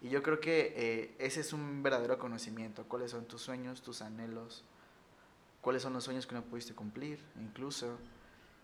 [0.00, 2.84] Y yo creo que eh, ese es un verdadero conocimiento.
[2.84, 4.64] ¿Cuáles son tus sueños, tus anhelos?
[5.60, 7.22] ¿Cuáles son los sueños que no pudiste cumplir?
[7.38, 7.98] Incluso.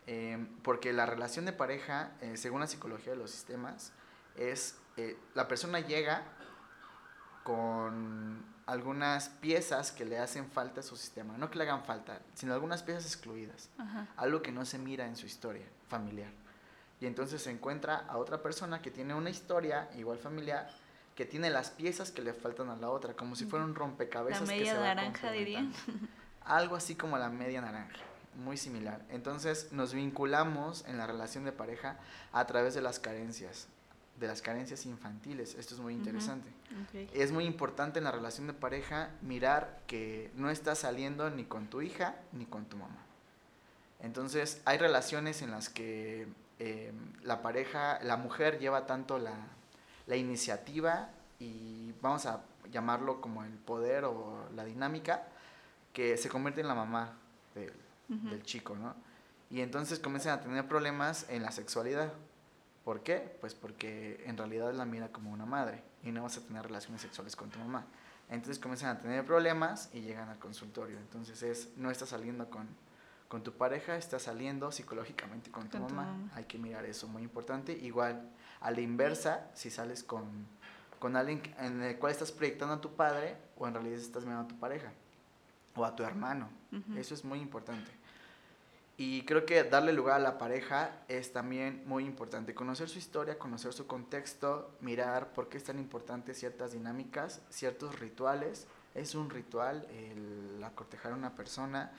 [0.06, 3.92] Em, porque la relación de pareja, eh, según la psicología de los sistemas,
[4.36, 6.22] es eh, la persona llega
[7.42, 11.36] con algunas piezas que le hacen falta a su sistema.
[11.36, 13.68] No que le hagan falta, sino algunas piezas excluidas.
[14.16, 16.30] Algo que no se mira en su historia familiar.
[17.00, 20.70] Y entonces se encuentra a otra persona que tiene una historia igual familiar,
[21.14, 24.48] que tiene las piezas que le faltan a la otra, como si fuera un rompecabezas.
[24.48, 25.72] La media naranja, dirían.
[26.44, 27.96] Algo así como la media naranja,
[28.36, 29.02] muy similar.
[29.10, 31.98] Entonces nos vinculamos en la relación de pareja
[32.32, 33.68] a través de las carencias
[34.18, 35.54] de las carencias infantiles.
[35.54, 36.48] Esto es muy interesante.
[37.12, 41.66] Es muy importante en la relación de pareja mirar que no estás saliendo ni con
[41.68, 42.98] tu hija ni con tu mamá.
[44.00, 49.34] Entonces hay relaciones en las que em, la pareja, la mujer lleva tanto la,
[50.06, 55.26] la, iniciativa y vamos a llamarlo como el poder o la dinámica,
[55.92, 57.16] que se convierte en la mamá
[57.54, 57.72] del,
[58.08, 58.94] del chico, ¿no?
[59.50, 62.12] Y entonces comienzan a tener problemas en la sexualidad.
[62.84, 63.36] ¿Por qué?
[63.40, 67.00] Pues porque en realidad la mira como una madre y no vas a tener relaciones
[67.00, 67.86] sexuales con tu mamá.
[68.28, 70.98] Entonces comienzan a tener problemas y llegan al consultorio.
[70.98, 72.68] Entonces es, no estás saliendo con,
[73.28, 76.30] con tu pareja, estás saliendo psicológicamente con tu, mamá.
[76.34, 77.72] Hay que mirar eso, muy importante.
[77.72, 80.46] Igual, a la inversa, si sales con,
[80.98, 84.44] con alguien en el cual estás proyectando a tu padre o en realidad estás mirando
[84.44, 84.92] a tu pareja
[85.74, 86.48] o a tu hermano.
[86.96, 87.90] Eso es muy importante.
[88.96, 92.54] Y creo que darle lugar a la pareja es también muy importante.
[92.54, 97.98] Conocer su historia, conocer su contexto, mirar por qué es tan importante ciertas dinámicas, ciertos
[97.98, 98.68] rituales.
[98.94, 101.90] Es un ritual el acortejar a una persona,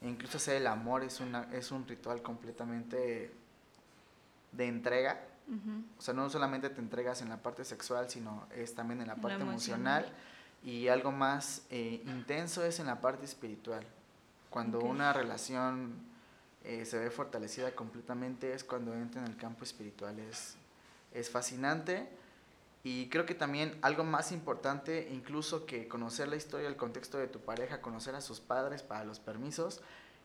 [0.00, 3.32] e incluso hacer el amor es, una, es un ritual completamente
[4.50, 5.20] de entrega.
[5.98, 9.16] O sea, no solamente te entregas en la parte sexual, sino es también en la
[9.16, 10.12] parte emocional.
[10.64, 13.84] Y algo más eh, intenso es en la parte espiritual.
[14.48, 16.09] Cuando una relación
[16.64, 20.18] eh, se ve fortalecida completamente es cuando entra en el campo espiritual.
[20.18, 20.56] Es,
[21.12, 22.08] es fascinante
[22.82, 27.28] y creo que también algo más importante, incluso que conocer la historia, el contexto de
[27.28, 29.80] tu pareja, conocer a sus padres para los permisos,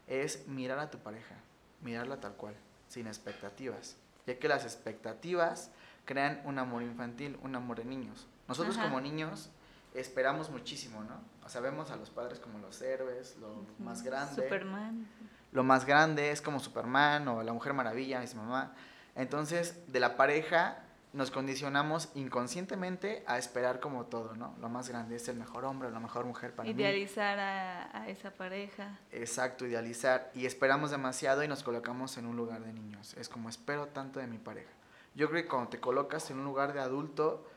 [0.08, 1.36] es mirar a tu pareja,
[1.82, 2.56] mirarla tal cual,
[2.88, 5.70] sin expectativas, ya que las expectativas
[6.06, 8.28] crean un amor infantil, un amor de niños.
[8.48, 9.50] Nosotros como niños
[9.94, 11.20] esperamos muchísimo, ¿no?
[11.46, 14.44] O sea, vemos a los padres como los héroes, lo más grande.
[14.44, 15.08] Superman
[15.56, 18.74] lo más grande es como Superman o la Mujer Maravilla, mi mamá.
[19.16, 24.54] Entonces, de la pareja nos condicionamos inconscientemente a esperar como todo, ¿no?
[24.60, 27.42] Lo más grande es el mejor hombre, la mejor mujer para idealizar mí.
[27.42, 29.00] Idealizar a, esa pareja.
[29.14, 30.30] Exacto, idealizar.
[30.36, 33.14] Y esperamos demasiado y nos colocamos en un lugar de niños.
[33.14, 34.72] Es como espero tanto de mi pareja.
[35.16, 37.48] Yo creo que cuando te colocas en un lugar de adulto,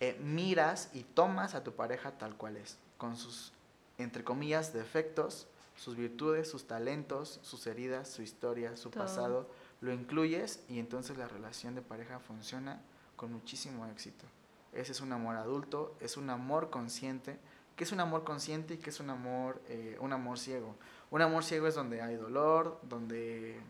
[0.00, 3.52] eh, miras y tomas a tu pareja tal cual es, con sus,
[3.98, 9.48] entre comillas, defectos, sus virtudes, sus talentos, sus heridas, su historia, su pasado,
[9.80, 12.80] lo incluyes y entonces la relación de pareja funciona
[13.14, 14.24] con muchísimo éxito.
[14.72, 17.38] Ese es un amor adulto, es un amor consciente.
[17.76, 20.74] ¿Qué es un amor consciente y qué es un amor, eh, un amor ciego?
[21.10, 23.60] Un amor ciego es donde hay dolor, donde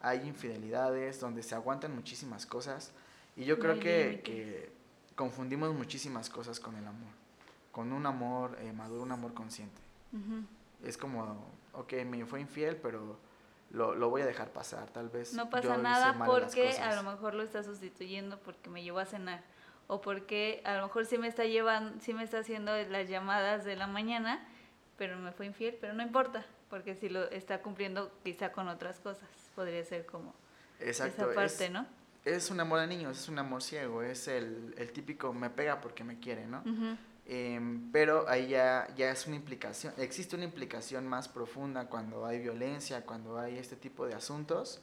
[0.00, 2.92] hay infidelidades, donde se aguantan muchísimas cosas.
[3.36, 4.70] Y yo creo que,
[5.16, 7.10] confundimos muchísimas cosas con el amor,
[7.72, 9.80] con un amor eh, maduro, un amor consciente
[10.84, 13.18] es como, ok, me fue infiel, pero
[13.70, 15.34] lo, lo voy a dejar pasar, tal vez.
[15.34, 19.42] No pasa nada porque a lo mejor lo está sustituyendo porque me llevó a cenar
[19.88, 23.64] o porque a lo mejor sí me está llevando, sí me está haciendo las llamadas
[23.64, 24.46] de la mañana,
[24.96, 29.00] pero me fue infiel, pero no importa, porque si lo está cumpliendo quizá con otras
[29.00, 30.34] cosas, podría ser como
[30.78, 31.86] esa parte, ¿no?
[32.24, 35.80] Es un amor de niños, es un amor ciego, es el, el típico me pega
[35.80, 36.62] porque me quiere, ¿no?
[37.30, 42.38] Em, pero ahí ya, ya es una implicación, existe una implicación más profunda cuando hay
[42.38, 44.80] violencia, cuando hay este tipo de asuntos,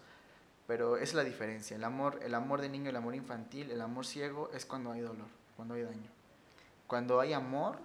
[0.68, 1.76] pero es la diferencia.
[1.76, 5.02] El amor, el amor de niño, el amor infantil, el amor ciego es cuando hay
[5.02, 6.12] dolor, cuando hay daño.
[6.86, 7.80] Cuando hay amor,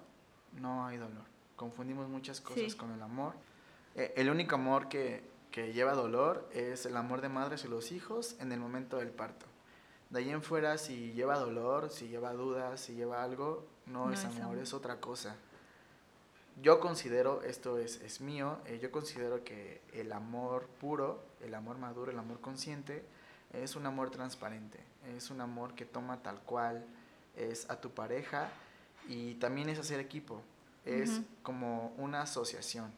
[0.52, 1.24] no hay dolor.
[1.56, 3.32] Confundimos muchas cosas con el amor.
[3.94, 7.92] Eh, el único amor que, que lleva dolor es el amor de madres y los
[7.92, 9.46] hijos en el momento del parto.
[10.10, 14.24] De ahí en fuera, si lleva dolor, si lleva dudas, si lleva algo, no, es,
[14.24, 15.36] amor, es otra cosa.
[16.62, 21.78] Yo considero, esto es, es mío, eh, yo considero que el amor puro, el amor
[21.78, 23.04] maduro, el amor consciente,
[23.52, 24.78] es un amor transparente,
[25.16, 26.84] es un amor que toma tal cual,
[27.36, 28.48] es a tu pareja
[29.08, 30.42] y también es hacer equipo,
[30.84, 32.92] es como una asociación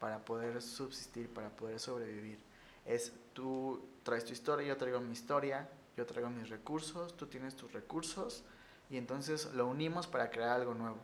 [0.00, 2.38] para poder subsistir, para poder sobrevivir.
[2.84, 7.54] Es tú traes tu historia, yo traigo mi historia, yo traigo mis recursos, tú tienes
[7.56, 8.44] tus recursos
[8.90, 10.98] y entonces lo unimos para crear algo nuevo.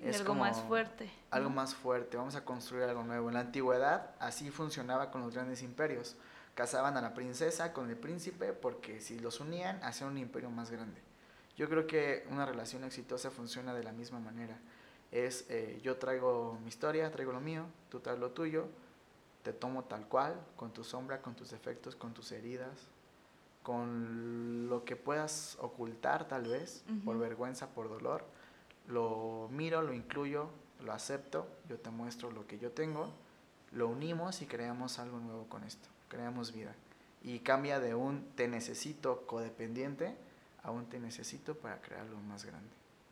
[0.00, 1.08] Es algo más fuerte.
[1.30, 3.28] Algo más fuerte, vamos a construir algo nuevo.
[3.28, 6.16] En la antigüedad así funcionaba con los grandes imperios.
[6.54, 10.70] Casaban a la princesa con el príncipe porque si los unían hacían un imperio más
[10.70, 11.00] grande.
[11.56, 14.58] Yo creo que una relación exitosa funciona de la misma manera.
[15.12, 18.66] Es eh, yo traigo mi historia, traigo lo mío, tú traes lo tuyo,
[19.42, 22.88] te tomo tal cual, con tu sombra, con tus defectos, con tus heridas,
[23.62, 28.24] con lo que puedas ocultar tal vez, por vergüenza, por dolor,
[28.88, 30.48] lo miro, lo incluyo,
[30.80, 33.12] lo acepto, yo te muestro lo que yo tengo,
[33.72, 36.74] lo unimos y creamos algo nuevo con esto, creamos vida.
[37.22, 40.16] Y cambia de un te necesito codependiente
[40.64, 42.70] a un te necesito para crear algo más grande.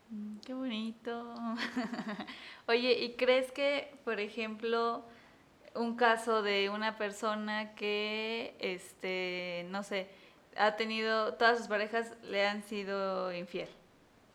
[0.09, 1.33] Mm, qué bonito.
[2.67, 5.05] Oye, ¿y crees que, por ejemplo,
[5.75, 10.09] un caso de una persona que, este, no sé,
[10.57, 13.69] ha tenido, todas sus parejas le han sido infiel,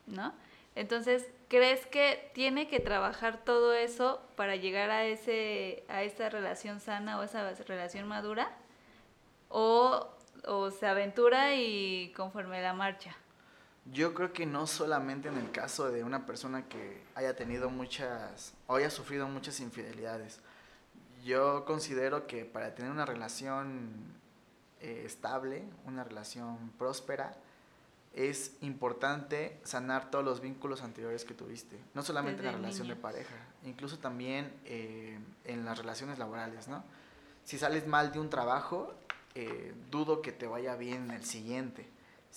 [0.05, 0.33] ¿no?
[0.75, 6.79] Entonces, ¿crees que tiene que trabajar todo eso para llegar a ese a esa relación
[6.79, 8.55] sana o esa relación madura?
[9.49, 10.07] o,
[10.45, 13.15] o se aventura y conforme la marcha.
[13.85, 18.53] Yo creo que no solamente en el caso de una persona que haya tenido muchas
[18.67, 20.41] o haya sufrido muchas infidelidades.
[21.23, 24.16] Yo considero que para tener una relación
[24.81, 27.35] eh, estable, una relación próspera,
[28.13, 31.77] es importante sanar todos los vínculos anteriores que tuviste.
[31.93, 36.83] No solamente en la relación de pareja, incluso también eh, en las relaciones laborales, ¿no?
[37.43, 38.93] Si sales mal de un trabajo,
[39.35, 41.87] eh, dudo que te vaya bien en el siguiente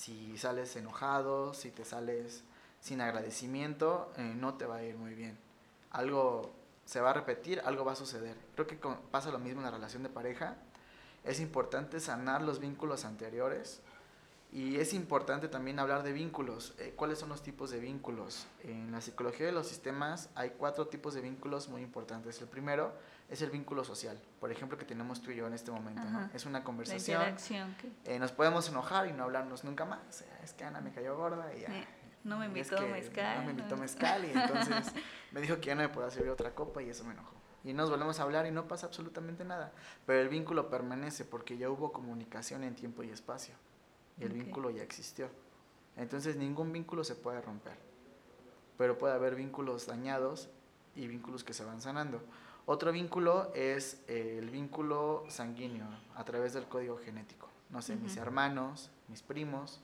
[0.01, 2.43] si sales enojado, si te sales
[2.81, 5.37] sin agradecimiento, eh, no te va a ir muy bien.
[5.91, 6.53] Algo
[6.87, 8.37] se va a repetir, algo va a suceder.
[8.55, 8.79] Creo que
[9.11, 10.57] pasa lo mismo en la relación de pareja.
[11.25, 13.83] Es importante sanar los vínculos anteriores
[14.53, 16.75] y es importante también hablar de vínculos.
[16.79, 18.47] Eh, ¿Cuáles son los tipos de vínculos?
[18.65, 22.41] En la psicología de los sistemas hay cuatro tipos de vínculos muy importantes.
[22.41, 22.93] El primero
[23.29, 26.03] es el vínculo social, por ejemplo, que tenemos tú y yo en este momento.
[26.03, 26.29] ¿no?
[26.35, 27.37] Es una conversación.
[28.05, 30.25] Eh, nos podemos enojar y no hablarnos nunca más.
[30.43, 31.69] Es que Ana me cayó gorda y ya.
[32.25, 33.39] no me invitó a mezcal.
[33.39, 34.93] No me invitó mezcal y entonces
[35.31, 37.40] me dijo que ya no me podía servir otra copa y eso me enojó.
[37.65, 39.73] Y nos volvemos a hablar y no pasa absolutamente nada.
[40.07, 43.55] Pero el vínculo permanece porque ya hubo comunicación en tiempo y espacio.
[44.19, 45.29] Y el vínculo ya existió.
[45.97, 47.77] Entonces ningún vínculo se puede romper.
[48.79, 50.49] Pero puede haber vínculos dañados
[50.95, 52.23] y vínculos que se van sanando.
[52.67, 57.49] Otro vínculo es el vínculo sanguíneo a través del código genético.
[57.71, 59.81] No sé, mis hermanos, mis primos,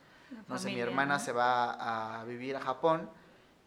[0.49, 3.09] no sé, mi hermana se va a vivir a Japón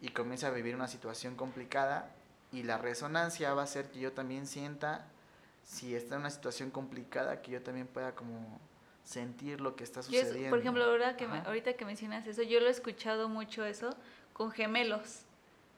[0.00, 2.14] y comienza a vivir una situación complicada
[2.52, 5.06] y la resonancia va a hacer que yo también sienta,
[5.64, 8.60] si está en una situación complicada, que yo también pueda como
[9.04, 10.50] sentir lo que está sucediendo.
[10.50, 13.90] por ejemplo, ahora que ahorita que mencionas eso, yo lo he escuchado mucho eso
[14.32, 15.22] con gemelos,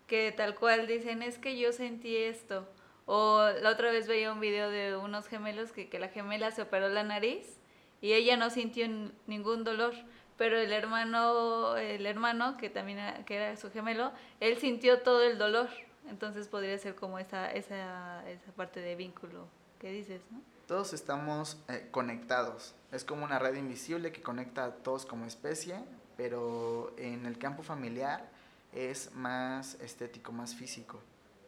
[0.06, 2.68] que tal cual dicen, es que yo sentí esto
[3.06, 6.62] o la otra vez veía un video de unos gemelos que, que la gemela se
[6.62, 7.58] operó la nariz
[8.00, 8.86] y ella no sintió
[9.26, 9.94] ningún dolor,
[10.36, 15.38] pero el hermano, el hermano que también que era su gemelo, él sintió todo el
[15.38, 15.68] dolor.
[16.12, 19.46] Entonces podría ser como esa, esa, esa parte de vínculo
[19.78, 20.42] que dices, ¿no?
[20.66, 22.74] Todos estamos eh, conectados.
[22.92, 25.82] Es como una red invisible que conecta a todos como especie,
[26.18, 28.28] pero en el campo familiar
[28.74, 31.00] es más estético, más físico.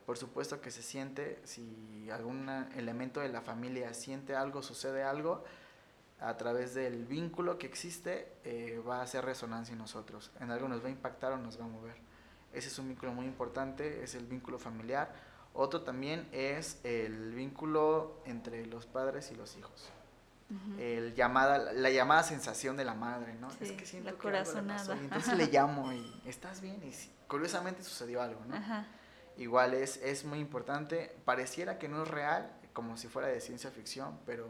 [0.06, 5.44] Por supuesto que se siente, si algún elemento de la familia siente algo, sucede algo,
[6.20, 10.30] a través del vínculo que existe, eh, va a hacer resonancia en nosotros.
[10.40, 12.13] En algo nos va a impactar o nos va a mover.
[12.54, 15.12] Ese es un vínculo muy importante, es el vínculo familiar.
[15.52, 19.90] Otro también es el vínculo entre los padres y los hijos.
[20.78, 23.48] el llamada, la llamada sensación de la madre, ¿no?
[23.60, 24.96] es que siento la corazonada.
[24.96, 26.92] entonces le llamo y estás bien y
[27.28, 28.54] curiosamente sucedió algo, ¿no?
[28.56, 28.86] Ajá
[29.36, 31.14] igual es, es muy importante.
[31.24, 34.48] Pareciera que no es real, como si fuera de ciencia ficción, pero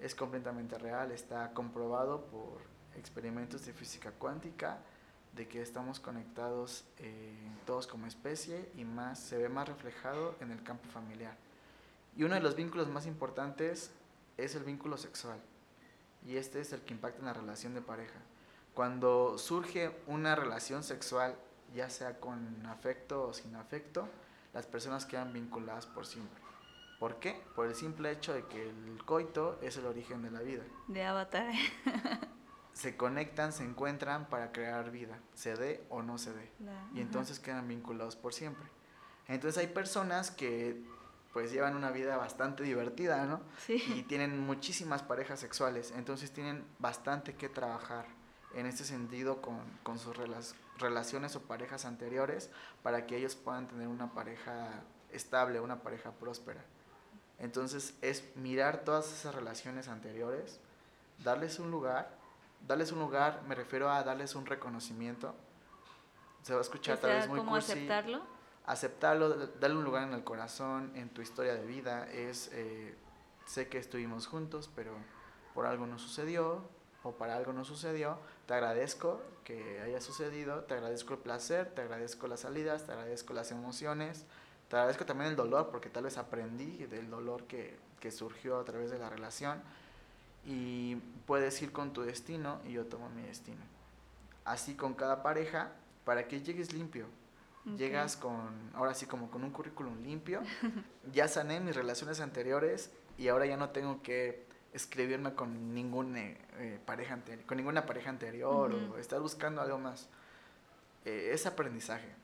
[0.00, 2.60] es completamente real, está comprobado por
[2.96, 4.78] experimentos de física cuántica
[5.36, 7.34] de que estamos conectados eh,
[7.66, 11.36] todos como especie y más se ve más reflejado en el campo familiar.
[12.16, 13.90] Y uno de los vínculos más importantes
[14.38, 15.38] es el vínculo sexual.
[16.26, 18.18] Y este es el que impacta en la relación de pareja.
[18.74, 21.36] Cuando surge una relación sexual
[21.74, 24.08] ya sea con afecto o sin afecto,
[24.54, 26.40] las personas quedan vinculadas por siempre.
[26.98, 27.42] ¿Por qué?
[27.54, 30.62] Por el simple hecho de que el coito es el origen de la vida.
[30.88, 31.52] De avatar.
[32.76, 36.52] se conectan, se encuentran para crear vida, se dé o no se dé.
[36.92, 38.68] y entonces quedan vinculados por siempre.
[39.28, 40.84] Entonces hay personas que
[41.32, 43.40] pues llevan una vida bastante divertida, ¿no?
[43.66, 43.82] Sí.
[43.96, 48.06] Y tienen muchísimas parejas sexuales, entonces tienen bastante que trabajar
[48.54, 52.50] en este sentido con, con sus relaciones relaciones o parejas anteriores
[52.82, 56.62] para que ellos puedan tener una pareja estable, una pareja próspera.
[57.38, 60.60] Entonces es mirar todas esas relaciones anteriores,
[61.24, 62.25] darles un lugar,
[62.60, 65.34] darles un lugar, me refiero a darles un reconocimiento.
[66.42, 68.22] Se va a escuchar tal vez muy ¿cómo aceptarlo?
[68.66, 72.10] Aceptarlo, darle un lugar en el corazón, en tu historia de vida.
[72.10, 72.96] Es, eh,
[73.46, 74.92] sé que estuvimos juntos, pero
[75.54, 76.62] por algo no sucedió,
[77.06, 81.82] o para algo no sucedió, te agradezco que haya sucedido, te agradezco el placer, te
[81.82, 84.26] agradezco las salidas, te agradezco las emociones,
[84.68, 88.64] te agradezco también el dolor, porque tal vez aprendí del dolor que, que surgió a
[88.64, 89.62] través de la relación
[90.46, 93.60] y puedes ir con tu destino y yo tomo mi destino.
[94.44, 95.72] Así con cada pareja,
[96.04, 97.06] para que llegues limpio.
[97.76, 100.40] Llegas con, ahora sí, como con un currículum limpio.
[101.12, 106.78] ya sané mis relaciones anteriores y ahora ya no tengo que escribirme con ninguna eh,
[106.86, 110.08] pareja anterior, con ninguna pareja anterior o estar buscando algo más.
[111.04, 112.14] Eh, es aprendizaje.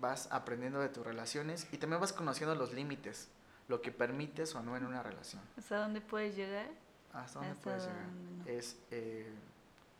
[0.00, 3.28] Vas aprendiendo de tus relaciones y también vas conociendo los límites,
[3.68, 5.42] lo que permites o no en una relación.
[5.58, 6.66] ¿Hasta dónde puedes llegar?
[7.12, 8.06] ¿Hasta dónde puedes llegar?
[8.06, 8.46] no.
[8.46, 9.30] Es, eh,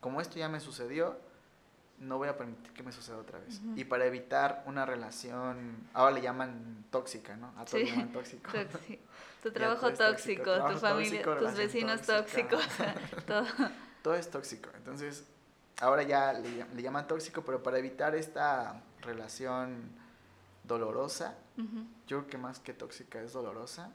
[0.01, 1.17] como esto ya me sucedió,
[1.99, 3.61] no voy a permitir que me suceda otra vez.
[3.77, 7.49] Y para evitar una relación, ahora le llaman tóxica, ¿no?
[7.57, 7.79] A todos Sí.
[7.85, 8.51] le llaman tóxico.
[8.53, 8.99] Tóxi-
[9.43, 12.49] Tu trabajo tóxico, tóxico, tu familia, tóxico, tus vecinos tóxica.
[12.49, 13.47] tóxicos, todo.
[14.03, 14.71] Todo es tóxico.
[14.77, 15.25] Entonces,
[15.81, 19.91] ahora ya le, llam- le llaman tóxico, pero para evitar esta relación
[20.65, 21.37] dolorosa,
[22.07, 23.91] yo creo que más que tóxica es dolorosa,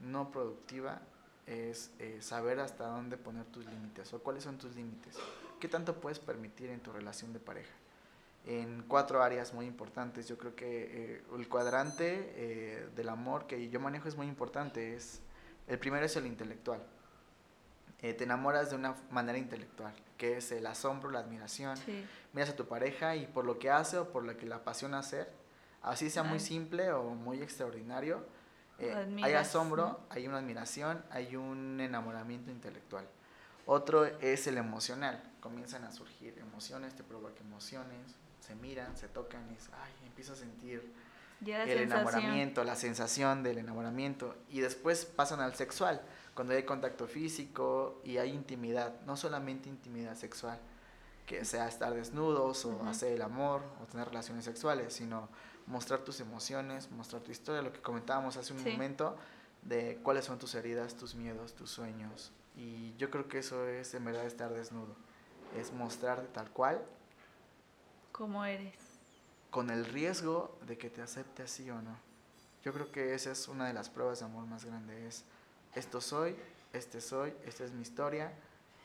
[0.00, 1.00] no productiva,
[1.46, 5.16] es eh, saber hasta dónde poner tus límites o cuáles son tus límites.
[5.60, 7.72] ¿Qué tanto puedes permitir en tu relación de pareja?
[8.46, 13.68] En cuatro áreas muy importantes, yo creo que eh, el cuadrante eh, del amor que
[13.70, 14.94] yo manejo es muy importante.
[14.96, 15.20] Es,
[15.68, 16.82] el primero es el intelectual.
[18.00, 22.04] Te enamoras de una manera intelectual, que es el asombro, la admiración, Sí.
[22.32, 24.98] miras a tu pareja y por lo que hace o por lo que le apasiona
[24.98, 25.30] hacer,
[25.82, 28.24] así sea muy simple o muy extraordinario,
[28.78, 33.06] eh, hay asombro, hay una admiración, hay un enamoramiento intelectual.
[33.66, 39.46] Otro es el emocional, comienzan a surgir emociones, te provoca emociones, se miran, se tocan
[39.48, 40.92] y dices, ay, empiezo a sentir
[41.40, 41.92] Ya el sensación.
[41.92, 44.34] enamoramiento, la sensación del enamoramiento.
[44.50, 46.02] Y después pasan al sexual,
[46.34, 50.58] cuando hay contacto físico y hay intimidad, no solamente intimidad sexual,
[51.26, 55.28] que sea estar desnudos o hacer el amor o tener relaciones sexuales, sino
[55.66, 58.70] mostrar tus emociones, mostrar tu historia, lo que comentábamos hace un Sí.
[58.70, 59.16] momento,
[59.62, 62.32] de cuáles son tus heridas, tus miedos, tus sueños.
[62.56, 64.94] Y yo creo que eso es en verdad estar desnudo,
[65.56, 66.82] es mostrarte tal cual
[68.12, 68.74] ¿Cómo eres?
[69.50, 71.96] con el riesgo de que te acepte así o no.
[72.62, 75.24] Yo creo que esa es una de las pruebas de amor más grande, es
[75.74, 76.36] esto soy,
[76.72, 78.32] este soy, esta es mi historia,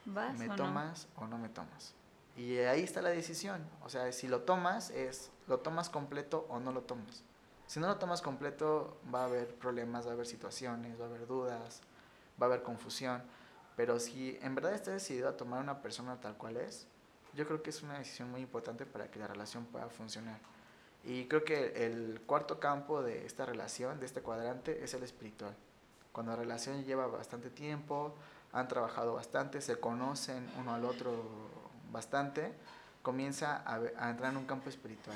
[0.05, 0.55] ¿Vas me o no?
[0.55, 1.93] tomas o no me tomas.
[2.37, 6.59] Y ahí está la decisión, o sea, si lo tomas es, lo tomas completo o
[6.59, 7.23] no lo tomas.
[7.65, 11.07] Si no lo tomas completo va a haber problemas, va a haber situaciones, va a
[11.07, 11.81] haber dudas,
[12.39, 13.23] va a haber confusión,
[13.75, 16.85] pero si en verdad estás decidido a tomar una persona tal cual es,
[17.33, 20.39] yo creo que es una decisión muy importante para que la relación pueda funcionar.
[21.03, 25.55] Y creo que el cuarto campo de esta relación, de este cuadrante, es el espiritual.
[26.11, 28.13] Cuando la relación lleva bastante tiempo,
[28.51, 32.53] han trabajado bastante, se conocen uno al otro bastante,
[33.01, 35.15] comienza a, entrar en un campo espiritual.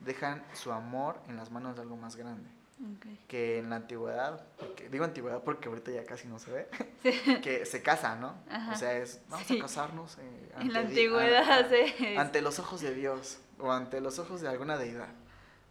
[0.00, 2.48] Dejan su amor en las manos de algo más grande.
[3.28, 6.68] Que en la antigüedad, porque- digo antigüedad porque ahorita ya casi no se ve,
[7.02, 7.40] Sí.
[7.42, 8.34] que se casan, ¿no?
[8.50, 8.72] Ajá.
[8.72, 9.58] O sea, es, vamos Sí.
[9.58, 14.00] a casarnos eh, En la ante antigüedad, a- ante los ojos de Dios o ante
[14.00, 15.08] los ojos de alguna deidad.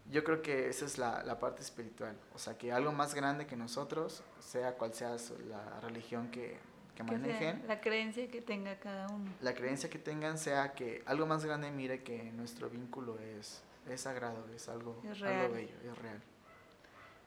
[0.10, 2.16] Yo creo que esa es la, la parte espiritual.
[2.34, 5.16] O sea, que algo más grande que nosotros, sea cual sea
[5.50, 6.58] la religión que,
[6.96, 9.32] que manejen, la creencia que tenga cada uno.
[9.42, 14.02] la creencia que tengan sea que algo más grande mire que nuestro vínculo es, es
[14.02, 16.22] sagrado, es algo, Es algo bello, es real.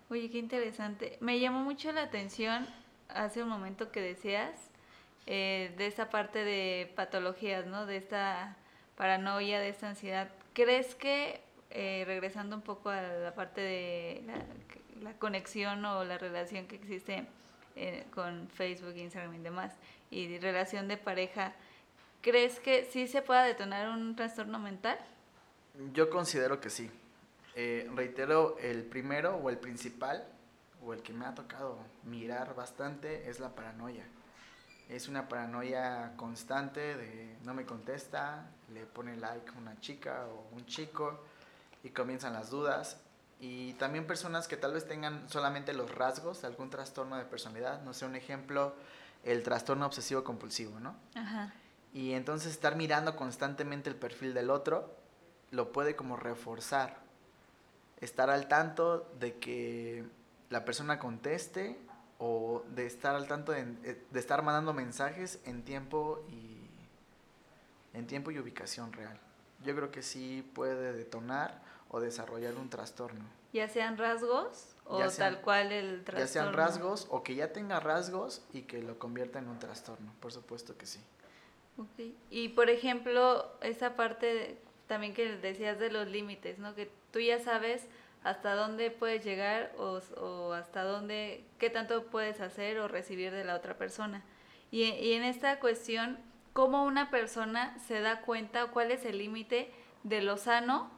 [0.09, 1.19] Oye, qué interesante.
[1.21, 2.67] Me llamó mucho la atención
[3.09, 4.53] hace un momento que decías
[5.27, 7.87] eh, de esta parte de patologías, ¿no?
[7.87, 8.57] De esta
[8.97, 10.29] paranoia, de esta ansiedad.
[10.53, 11.41] ¿Crees que,
[11.71, 16.77] eh, regresando un poco a la parte de la, la conexión o la relación que
[16.77, 17.27] existe
[17.77, 19.72] eh, con Facebook, Instagram y demás,
[20.11, 21.53] y de relación de pareja,
[22.22, 24.99] ¿crees que sí se pueda detonar un trastorno mental?
[25.93, 26.91] Yo considero que sí.
[27.55, 30.27] Eh, reitero, el primero o el principal,
[30.85, 34.05] o el que me ha tocado mirar bastante, es la paranoia.
[34.89, 40.55] Es una paranoia constante de no me contesta, le pone like a una chica o
[40.55, 41.24] un chico
[41.83, 43.01] y comienzan las dudas.
[43.39, 47.82] Y también personas que tal vez tengan solamente los rasgos algún trastorno de personalidad.
[47.82, 48.74] No sé, un ejemplo,
[49.24, 50.97] el trastorno obsesivo compulsivo, ¿no?
[51.14, 51.53] Ajá.
[51.93, 54.95] Y entonces estar mirando constantemente el perfil del otro
[55.51, 56.99] lo puede como reforzar.
[58.01, 60.05] Estar al tanto de que
[60.51, 61.78] la persona conteste
[62.18, 66.57] o de estar al tanto de, de estar mandando mensajes en tiempo y
[67.93, 69.18] en tiempo y ubicación real.
[69.64, 73.24] Yo creo que sí puede detonar o desarrollar un trastorno.
[73.53, 76.18] Ya sean rasgos o sean- tal cual el trastorno.
[76.20, 80.12] Ya sean rasgos o que ya tenga rasgos y que lo convierta en un trastorno.
[80.20, 81.01] Por supuesto que sí.
[81.78, 82.14] Ok.
[82.30, 86.74] Y por ejemplo, esa parte de- también que decías de los límites, ¿no?
[86.74, 87.87] Que tú ya sabes
[88.22, 93.45] hasta dónde puedes llegar o, o hasta dónde, qué tanto puedes hacer o recibir de
[93.45, 94.22] la otra persona.
[94.70, 96.18] Y, y en esta cuestión,
[96.53, 99.70] ¿cómo una persona se da cuenta o cuál es el límite
[100.03, 100.91] de lo sano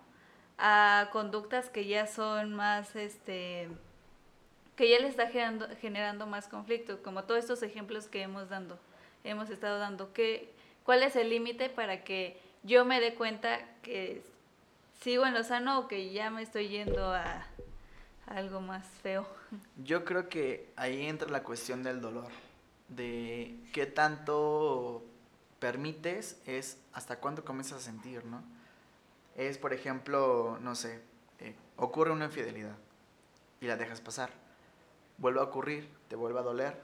[0.58, 3.68] a conductas que ya son más, este,
[4.76, 8.78] que ya le está generando, generando más conflicto, como todos estos ejemplos que hemos dando,
[9.24, 10.52] hemos estado dando, ¿qué,
[10.84, 14.22] ¿cuál es el límite para que yo me dé cuenta que
[15.00, 17.46] sigo en lo sano o que ya me estoy yendo a,
[18.26, 19.26] a algo más feo?
[19.76, 22.30] Yo creo que ahí entra la cuestión del dolor.
[22.88, 25.04] de qué tanto
[25.60, 28.42] permites es hasta cuándo comienzas a sentir, ¿no?
[29.38, 31.00] Es, por ejemplo, no sé,
[31.38, 32.76] eh, ocurre una infidelidad
[33.60, 34.30] y la dejas pasar.
[35.16, 36.76] Vuelve a ocurrir, te vuelve a doler.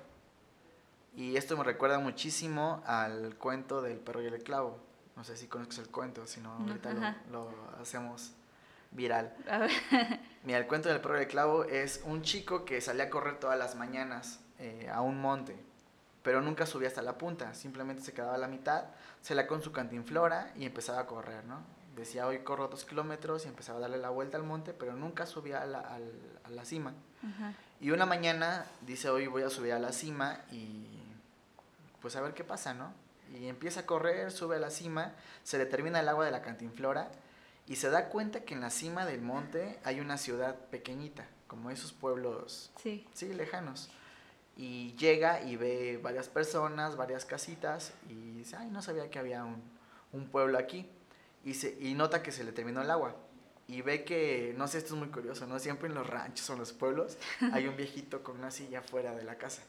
[1.16, 4.78] Y esto me recuerda muchísimo al cuento del perro y el clavo.
[5.16, 6.92] No sé si conoces el cuento, si no, ahorita
[7.30, 8.32] lo, lo, hacemos
[8.92, 9.34] viral.
[10.44, 13.40] Mira, el cuento del perro y el clavo es un chico que salía a correr
[13.40, 15.56] todas las mañanas eh, a un monte,
[16.22, 18.84] pero nunca subía hasta la punta, simplemente se quedaba a la mitad,
[19.22, 21.74] se la con su cantinflora y empezaba a correr, ¿no?
[21.96, 25.26] Decía, hoy corro dos kilómetros y empezaba a darle la vuelta al monte, pero nunca
[25.26, 26.92] subía a la, a la cima.
[27.80, 30.86] Y una mañana dice, hoy voy a subir a la cima y
[32.00, 32.92] pues a ver qué pasa, ¿no?
[33.32, 36.42] Y empieza a correr, sube a la cima, se le termina el agua de la
[36.42, 37.10] cantinflora
[37.66, 41.70] y se da cuenta que en la cima del monte hay una ciudad pequeñita, como
[41.70, 43.90] esos pueblos, sí, sí lejanos
[44.56, 49.44] y llega y ve varias personas, varias casitas y dice, ay, no sabía que había
[49.44, 49.62] un,
[50.12, 50.88] un pueblo aquí.
[51.44, 53.16] Y, se, y nota que se le terminó el agua.
[53.66, 55.58] Y ve que, no sé, esto es muy curioso, ¿no?
[55.58, 57.16] Siempre en los ranchos o en los pueblos
[57.52, 59.62] hay un viejito con una silla fuera de la casa.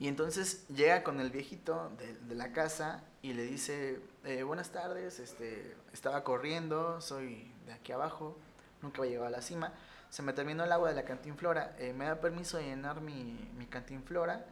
[0.00, 4.70] Y entonces llega con el viejito de, de la casa y le dice, eh, buenas
[4.70, 8.38] tardes, este, estaba corriendo, soy de aquí abajo,
[8.80, 9.72] nunca voy a llegar a la cima
[10.10, 13.50] se me terminó el agua de la cantinflora, eh, me da permiso de llenar mi,
[13.56, 14.44] mi, cantinflora.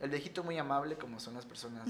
[0.00, 1.86] El viejito muy amable, como son las personas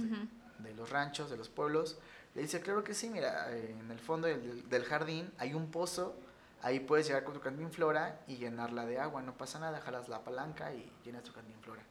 [0.58, 1.98] de, los ranchos, de los pueblos,
[2.34, 6.16] le dice, claro que sí, mira, eh, en el fondo del, jardín hay un pozo,
[6.62, 10.24] ahí puedes llegar con tu cantinflora y llenarla de agua, no pasa nada, jalas la
[10.24, 11.82] palanca y llenas tu cantinflora.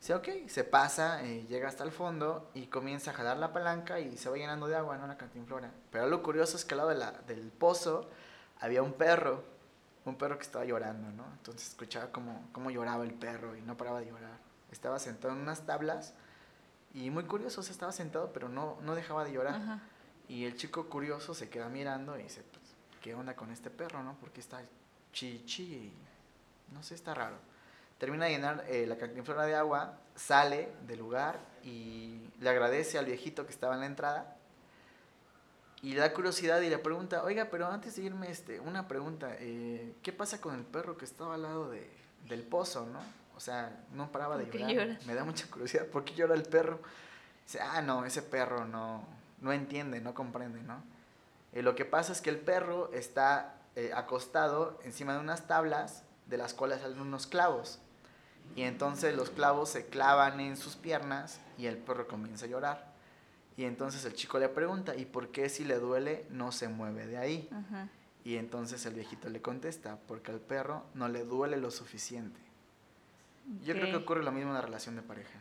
[0.00, 4.00] Dice, ok, se pasa, eh, llega hasta el fondo y comienza a jalar la palanca
[4.00, 5.06] y se va llenando de agua, ¿no?
[5.06, 5.70] La cantinflora.
[5.90, 6.90] Pero lo curioso es que al lado
[7.24, 8.10] de del pozo
[8.60, 9.54] había un perro
[10.04, 11.24] un perro que estaba llorando, ¿no?
[11.32, 14.38] Entonces escuchaba cómo, cómo lloraba el perro y no paraba de llorar.
[14.70, 16.14] Estaba sentado en unas tablas
[16.94, 19.80] y muy curioso, se estaba sentado pero no, no dejaba de llorar.
[20.28, 22.64] Y el chico curioso se queda mirando y dice, pues,
[23.02, 24.16] ¿qué onda con este perro, no?
[24.20, 24.62] Porque está
[25.12, 25.92] chichi y
[26.72, 27.36] no sé, está raro.
[27.98, 33.04] Termina de llenar eh, la cantinflora de agua, sale del lugar y le agradece al
[33.04, 34.36] viejito que estaba en la entrada
[35.84, 39.36] y le da curiosidad y le pregunta, oiga, pero antes de irme, este, una pregunta,
[39.38, 41.90] eh, ¿qué pasa con el perro que estaba al lado de,
[42.26, 43.00] del pozo, no?
[43.36, 44.98] O sea, no paraba de llorar.
[45.06, 46.80] Me da mucha curiosidad, ¿por qué llora el perro?
[47.44, 49.04] Dice, ah, no, ese perro no,
[49.40, 50.82] no entiende, no comprende, ¿no?
[51.52, 56.02] Eh, lo que pasa es que el perro está eh, acostado encima de unas tablas
[56.26, 57.78] de las cuales salen unos clavos.
[58.56, 62.94] Y entonces los clavos se clavan en sus piernas y el perro comienza a llorar.
[63.56, 67.06] Y entonces el chico le pregunta, ¿y por qué si le duele no se mueve
[67.06, 67.48] de ahí?
[68.24, 72.40] Y entonces el viejito le contesta, porque al perro no le duele lo suficiente.
[73.62, 75.38] Yo creo que ocurre lo mismo en la relación de pareja.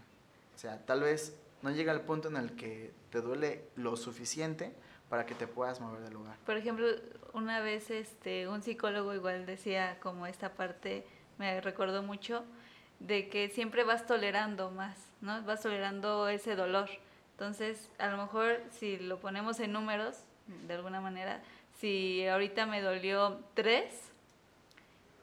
[0.56, 4.74] O sea, tal vez no llega al punto en el que te duele lo suficiente
[5.10, 6.38] para que te puedas mover del lugar.
[6.46, 6.88] Por ejemplo,
[7.34, 11.06] una vez este un psicólogo igual decía como esta parte
[11.38, 12.44] me recordó mucho
[13.00, 15.44] de que siempre vas tolerando más, ¿no?
[15.44, 16.90] Vas tolerando ese dolor
[17.34, 20.18] entonces, a lo mejor si lo ponemos en números,
[20.68, 21.42] de alguna manera,
[21.80, 24.13] si ahorita me dolió tres,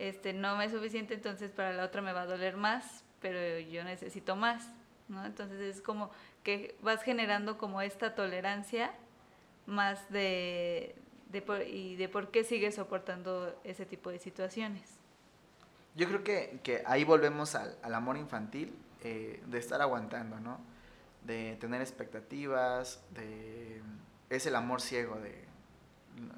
[0.01, 3.59] este, no me es suficiente, entonces para la otra me va a doler más, pero
[3.61, 4.69] yo necesito más,
[5.09, 5.25] ¿no?
[5.25, 6.11] Entonces es como
[6.43, 8.93] que vas generando como esta tolerancia
[9.67, 10.95] más de,
[11.31, 14.91] de por, y de por qué sigues soportando ese tipo de situaciones.
[15.95, 20.59] Yo creo que, que ahí volvemos al, al amor infantil, eh, de estar aguantando, ¿no?
[21.23, 23.83] de tener expectativas, de...
[24.29, 25.45] Es el amor ciego de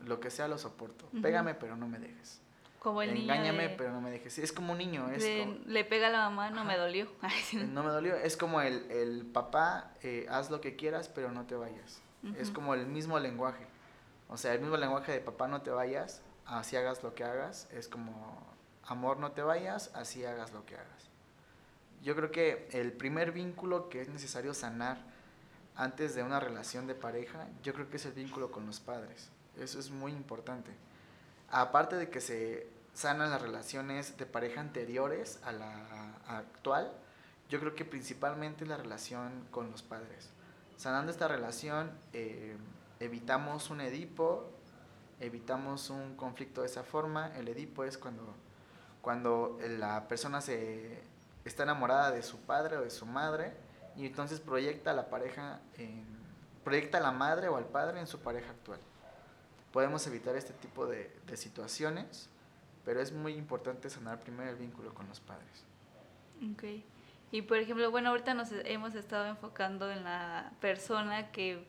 [0.07, 1.07] lo que sea lo soporto.
[1.21, 2.41] Pégame pero no me dejes.
[2.83, 4.39] Como el niño Engáñame pero no me dejes.
[4.39, 5.09] Es como un niño.
[5.11, 5.24] Es
[5.66, 7.07] Le pega a la mamá, no me dolió.
[7.53, 8.16] no me dolió.
[8.16, 12.03] Es como el, el papá, eh, haz lo que quieras pero no te vayas.
[12.39, 13.66] Es como el mismo lenguaje.
[14.28, 17.68] O sea, el mismo lenguaje de papá no te vayas, así hagas lo que hagas.
[17.72, 18.47] Es como
[18.85, 21.12] amor no te vayas, así hagas lo que hagas
[22.03, 24.99] yo creo que el primer vínculo que es necesario sanar
[25.76, 29.30] antes de una relación de pareja, yo creo que es el vínculo con los padres.
[29.57, 30.70] Eso es muy importante.
[31.49, 36.93] Aparte de que se sanan las relaciones de pareja anteriores a la actual,
[37.49, 40.30] yo creo que principalmente la relación con los padres.
[40.76, 42.57] Sanando esta relación, eh,
[43.01, 44.51] evitamos un Edipo,
[45.20, 47.34] evitamos un conflicto de esa forma.
[47.36, 48.34] El Edipo es cuando,
[49.01, 51.03] cuando la persona se
[51.45, 53.55] está enamorada de su padre o de su madre
[53.97, 55.61] y entonces proyecta a la pareja,
[56.64, 58.80] proyecta la madre o al padre en su pareja actual.
[59.72, 62.28] Podemos evitar este tipo de situaciones,
[62.85, 65.64] pero es muy importante sanar primero el vínculo con los padres.
[66.53, 66.64] Ok.
[67.30, 71.64] Y por ejemplo, bueno, ahorita nos hemos estado enfocando en la persona que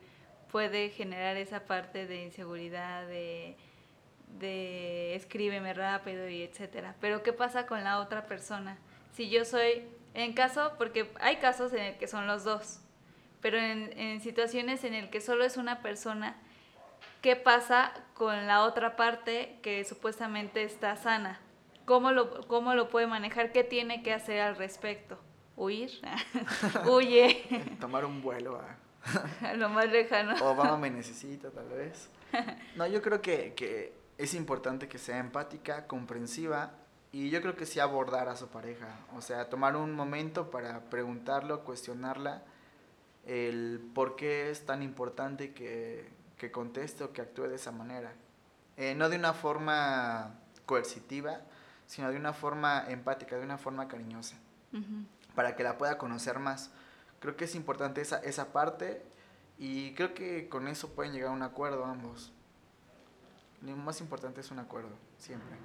[0.50, 3.56] puede generar esa parte de inseguridad, de,
[4.38, 6.94] de escríbeme rápido y etcétera.
[7.00, 8.76] Pero ¿qué pasa con la otra persona?
[9.12, 12.80] Si yo soy, en caso, porque hay casos en el que son los dos,
[13.40, 16.36] pero en, en situaciones en el que solo es una persona,
[17.24, 21.40] ¿qué pasa con la otra parte que supuestamente está sana?
[21.86, 23.50] ¿Cómo lo, cómo lo puede manejar?
[23.50, 25.18] ¿Qué tiene que hacer al respecto?
[25.56, 25.90] ¿Huir?
[26.86, 27.76] Huye.
[27.80, 28.76] Tomar un vuelo a...
[29.56, 30.34] lo más lejano.
[30.44, 32.10] Obama me necesita, tal vez.
[32.76, 36.72] No, yo creo que, que es importante que sea empática, comprensiva
[37.10, 38.98] y yo creo que sí abordar a su pareja.
[39.16, 42.42] O sea, tomar un momento para preguntarlo, cuestionarla,
[43.24, 46.12] el por qué es tan importante que,
[46.44, 48.12] que conteste o que actúe de esa manera.
[48.76, 50.34] Eh, no de una forma
[50.66, 51.40] coercitiva,
[51.86, 54.36] sino de una forma empática, de una forma cariñosa,
[55.34, 56.70] para que la pueda conocer más.
[57.20, 59.02] Creo que es importante esa, esa parte
[59.58, 62.32] y creo que con eso pueden llegar a un acuerdo ambos.
[63.62, 65.56] Lo más importante es un acuerdo, siempre.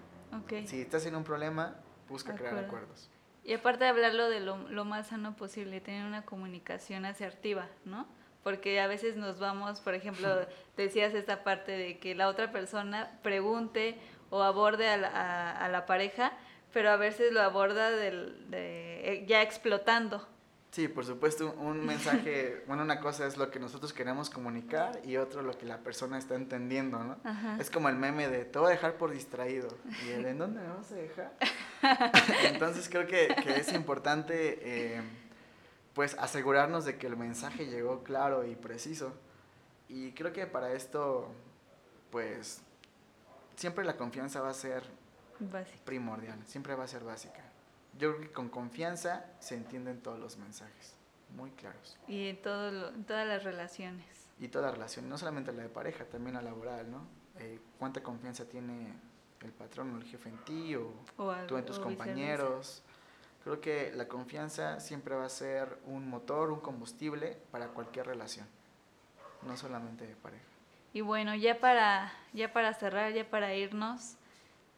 [0.44, 0.66] Okay.
[0.68, 1.76] Si estás en un problema,
[2.08, 3.10] busca crear acuerdos.
[3.44, 8.08] Y aparte de hablarlo de lo, lo, más sano posible, tener una comunicación asertiva, ¿no?
[8.44, 10.46] Porque a veces nos vamos, por ejemplo,
[10.78, 13.98] decías esta parte de que la otra persona pregunte
[14.30, 16.34] o aborde a la, a, la pareja,
[16.72, 20.28] pero a veces lo aborda del, de, eh, ya explotando.
[20.72, 25.18] Sí, por supuesto, un mensaje, bueno, una cosa es lo que nosotros queremos comunicar y
[25.18, 27.18] otro lo que la persona está entendiendo, ¿no?
[27.60, 29.68] Es como el meme de te voy a dejar por distraído.
[30.06, 31.34] ¿Y el en dónde me vas a dejar?
[32.54, 35.02] Entonces creo que, que es importante, eh,
[36.00, 39.12] pues, asegurarnos de que el mensaje llegó claro y preciso.
[39.90, 41.28] Y creo que para esto,
[42.10, 42.62] pues,
[43.58, 44.84] siempre la confianza va a ser
[45.84, 47.44] primordial, siempre va a ser básica.
[47.98, 50.94] Yo creo que con confianza se entienden todos los mensajes,
[51.36, 51.98] muy claros.
[52.08, 54.08] Y en, todo todas las relaciones.
[54.40, 57.02] Y toda relación, no solamente la de pareja, también la laboral, ¿no?
[57.40, 58.94] Eh, ¿Cuánta confianza tiene
[59.42, 60.94] el patrón o el jefe en ti o,
[61.46, 62.84] tú en tus compañeros?
[63.44, 68.48] Creo que la confianza siempre va a ser un motor, un combustible para cualquier relación,
[69.44, 70.44] no solamente de pareja.
[70.94, 74.16] Y bueno, ya para, ya para cerrar, ya para irnos,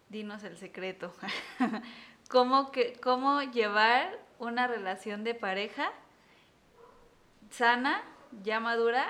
[0.09, 1.13] dinos el secreto.
[2.29, 5.91] ¿Cómo, que, ¿Cómo llevar una relación de pareja
[7.49, 8.03] sana,
[8.43, 9.05] ya madura,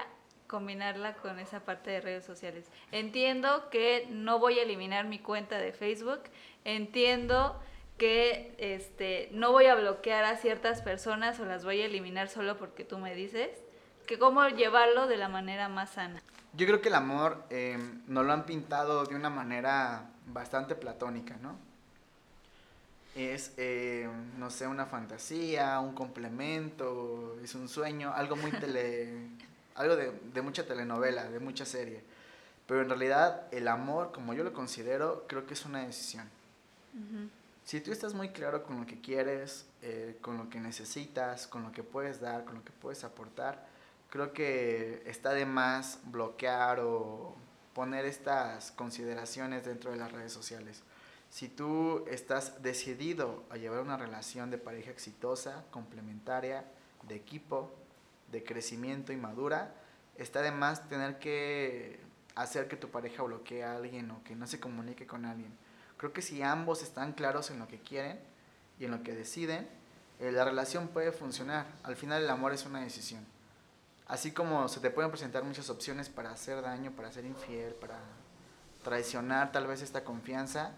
[0.47, 2.65] combinarla con esa parte de redes sociales?
[2.91, 6.21] Entiendo que no voy a eliminar mi cuenta de Facebook,
[6.63, 7.59] entiendo
[8.01, 12.57] que este, no voy a bloquear a ciertas personas o las voy a eliminar solo
[12.57, 13.51] porque tú me dices,
[14.07, 16.19] que cómo llevarlo de la manera más sana.
[16.53, 17.77] Yo creo que el amor eh,
[18.07, 21.59] nos lo han pintado de una manera bastante platónica, ¿no?
[23.15, 29.27] Es, eh, no sé, una fantasía, un complemento, es un sueño, algo muy tele,
[29.75, 32.01] algo de, de, mucha telenovela, de mucha serie.
[32.65, 36.27] Pero en realidad el amor, como yo lo considero, creo que es una decisión.
[37.71, 41.63] Si tú estás muy claro con lo que quieres, eh, con lo que necesitas, con
[41.63, 43.65] lo que puedes dar, con lo que puedes aportar,
[44.09, 47.33] creo que está de más bloquear o
[47.73, 50.83] poner estas consideraciones dentro de las redes sociales.
[51.29, 56.65] Si tú estás decidido a llevar una relación de pareja exitosa, complementaria,
[57.07, 57.71] de equipo,
[58.33, 59.73] de crecimiento y madura,
[60.17, 62.01] está de más tener que
[62.35, 65.53] hacer que tu pareja bloquee a alguien o que no se comunique con alguien.
[66.01, 68.19] Creo que si ambos están claros en lo que quieren
[68.77, 69.69] y en lo que deciden,
[70.19, 71.65] eh, la relación puede funcionar.
[71.83, 73.25] Al final el amor es una decisión
[74.11, 77.97] así como se te pueden presentar muchas opciones para hacer daño, para ser infiel, para
[78.83, 80.73] traicionar tal vez esta confianza,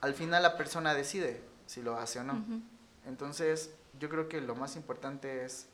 [0.00, 2.42] al final la persona decide si lo hace o no.
[3.06, 5.66] Entonces, yo creo que lo más importante es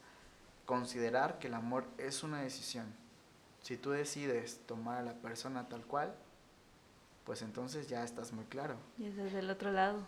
[0.66, 2.92] considerar que el amor es una decisión.
[3.62, 6.12] Si tú decides tomar a la persona tal cual,
[7.24, 8.76] pues entonces ya estás muy claro.
[8.98, 10.06] Y estás del otro lado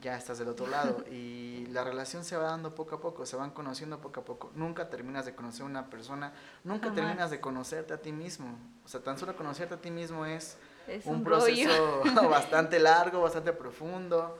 [0.00, 3.36] ya estás del otro lado y la relación se va dando poco a poco, se
[3.36, 4.50] van conociendo poco a poco.
[4.54, 8.58] Nunca terminas de conocer a una persona, nunca terminas de conocerte a ti mismo.
[8.84, 10.56] O sea, tan solo conocerte a ti mismo es,
[11.04, 14.38] un, proceso bastante largo, bastante profundo.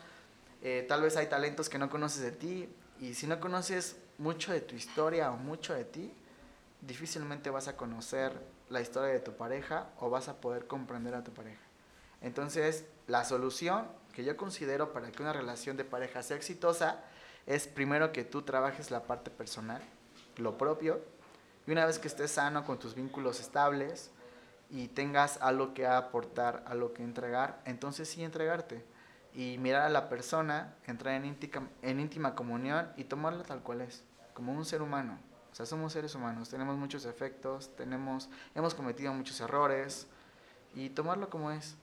[0.62, 2.68] Eh, tal vez hay talentos que no conoces de ti
[3.00, 6.12] y si no conoces mucho de tu historia o mucho de ti,
[6.80, 8.32] difícilmente vas a conocer
[8.70, 11.60] la historia de tu pareja o vas a poder comprender a tu pareja.
[12.24, 17.04] Entonces, la solución que yo considero para que una relación de pareja sea exitosa
[17.46, 19.82] es primero que tú trabajes la parte personal,
[20.38, 21.02] lo propio,
[21.66, 24.10] y una vez que estés sano con tus vínculos estables
[24.70, 28.84] y tengas algo que aportar, algo que entregar, entonces sí entregarte.
[29.36, 33.80] y mirar a la persona, entrar en íntima, en íntima comunión y tomarla tal cual
[33.80, 35.18] es, como un ser humano.
[35.50, 40.06] O sea, somos seres humanos, tenemos muchos efectos, tenemos, hemos cometido muchos errores
[40.72, 41.76] y tomarlo como es,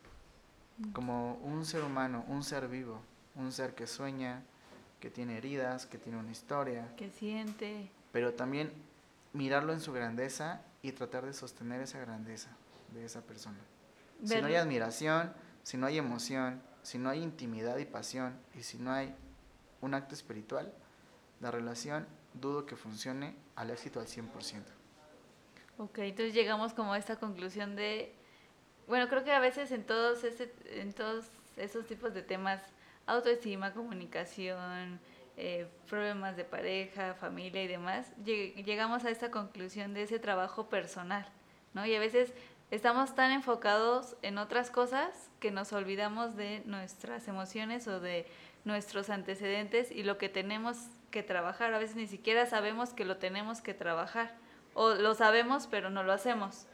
[0.94, 3.02] como un ser humano, un ser vivo,
[3.36, 4.44] un ser que sueña,
[5.00, 6.94] que tiene heridas, que tiene una historia.
[6.96, 7.90] Que siente.
[8.12, 8.72] Pero también
[9.34, 12.50] mirarlo en su grandeza y tratar de sostener esa grandeza
[12.94, 13.60] de esa persona.
[14.24, 18.64] Si no hay admiración, si no hay emoción, si no hay intimidad y pasión y
[18.64, 19.16] si no hay
[19.82, 20.72] un acto espiritual,
[21.40, 24.28] la relación dudo que funcione al éxito al 100%.
[25.78, 28.14] Ok, entonces llegamos como a esta conclusión de,
[28.92, 32.62] bueno, creo que a veces en todos, ese, en todos esos tipos de temas,
[33.06, 35.00] autoestima, comunicación,
[35.38, 41.26] eh, problemas de pareja, familia y demás, llegamos a esta conclusión de ese trabajo personal,
[41.74, 41.86] ¿no?
[41.86, 42.34] Y a veces
[42.70, 48.28] estamos tan enfocados en otras cosas que nos olvidamos de nuestras emociones o de
[48.66, 50.76] nuestros antecedentes y lo que tenemos
[51.12, 51.74] que trabajar.
[51.74, 54.36] A veces ni siquiera sabemos que lo tenemos que trabajar
[54.74, 56.68] o lo sabemos pero no lo hacemos.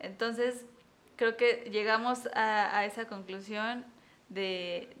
[0.00, 0.66] Entonces,
[1.16, 3.84] creo que llegamos a, esa conclusión
[4.28, 4.96] de,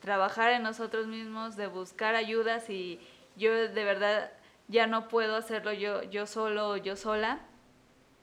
[0.00, 3.00] trabajar en nosotros mismos, de buscar ayudas y
[3.36, 4.32] yo de verdad
[4.68, 7.40] ya no puedo hacerlo yo, yo solo yo sola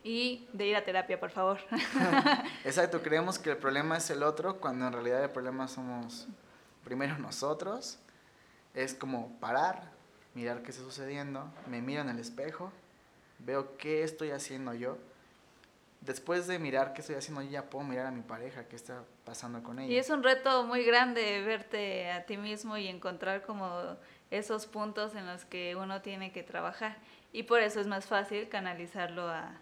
[0.04, 1.60] y de ir a terapia, por favor.
[2.66, 6.28] Exacto, creemos que el problema es el otro cuando en realidad el problema somos
[6.84, 8.00] primero nosotros.
[8.74, 9.92] Es como parar,
[10.34, 12.72] mirar qué está sucediendo, me miro en el espejo,
[13.40, 14.98] veo qué estoy haciendo yo.
[16.02, 19.04] Después de mirar qué estoy haciendo yo, ya puedo mirar a mi pareja, qué está
[19.24, 19.94] pasando con ella.
[19.94, 23.98] Y es un reto muy grande verte a ti mismo y encontrar como
[24.32, 26.98] esos puntos en los que uno tiene que trabajar.
[27.32, 29.62] Y por eso es más fácil canalizarlo a,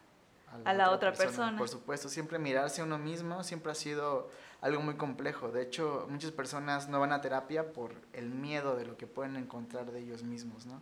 [0.63, 1.57] a la, otra, persona.
[1.57, 4.31] Por supuesto, siempre mirarse a uno mismo siempre ha sido
[4.61, 5.49] algo muy complejo.
[5.49, 9.35] De hecho, muchas personas no van a terapia por el miedo de lo que pueden
[9.35, 10.81] encontrar de ellos mismos, ¿no?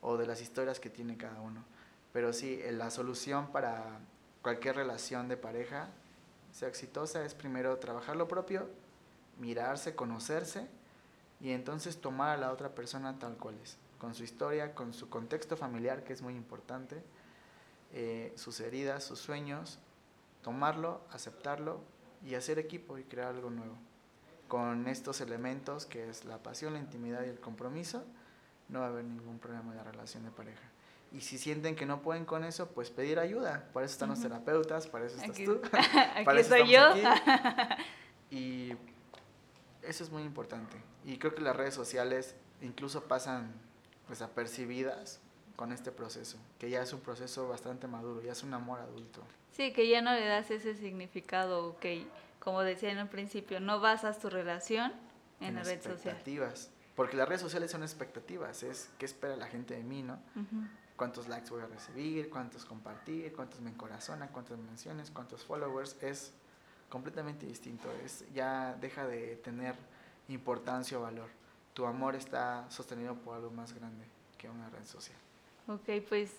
[0.00, 1.64] O de las historias que tiene cada uno.
[2.12, 4.00] Pero sí, eh, la solución para
[4.44, 5.88] cualquier relación de pareja
[6.52, 8.68] sea exitosa es primero trabajar lo propio,
[9.38, 10.68] mirarse, conocerse
[11.40, 15.08] y entonces tomar a la otra persona tal cual es, con su historia, con su
[15.08, 17.02] contexto familiar, que es muy importante
[17.94, 19.78] eh, sus heridas, sus sueños,
[20.42, 21.80] tomarlo, aceptarlo
[22.22, 23.78] y hacer equipo y crear algo nuevo.
[24.46, 28.04] Con estos elementos que es la pasión, la intimidad y el compromiso,
[28.68, 30.73] no va a haber ningún problema de la relación de pareja.
[31.14, 33.68] Y si sienten que no pueden con eso, pues pedir ayuda.
[33.72, 35.60] Para eso están los terapeutas, para eso estás tú.
[36.24, 36.80] para eso soy yo.
[38.30, 38.72] Y
[39.82, 40.76] eso es muy importante.
[41.04, 43.52] Y creo que las redes sociales incluso pasan
[44.08, 45.20] desapercibidas
[45.54, 49.22] con este proceso, que ya es un proceso bastante maduro, ya es un amor adulto.
[49.52, 52.08] Sí, que ya no le das ese significado, que
[52.40, 54.92] como decía en un principio, no basas tu relación
[55.40, 55.94] en, la red social.
[55.94, 60.18] Expectativas, porque las redes sociales son expectativas, es qué espera la gente de mí, ¿no?
[60.96, 66.32] Cuántos likes voy a recibir, cuántos compartir, cuántos me encorazonan, cuántas menciones, cuántos followers, es
[66.88, 69.74] completamente distinto, es ya deja de tener
[70.28, 71.28] importancia o valor.
[71.72, 74.04] Tu amor está sostenido por algo más grande
[74.38, 75.18] que una red social.
[75.66, 76.36] Ok, pues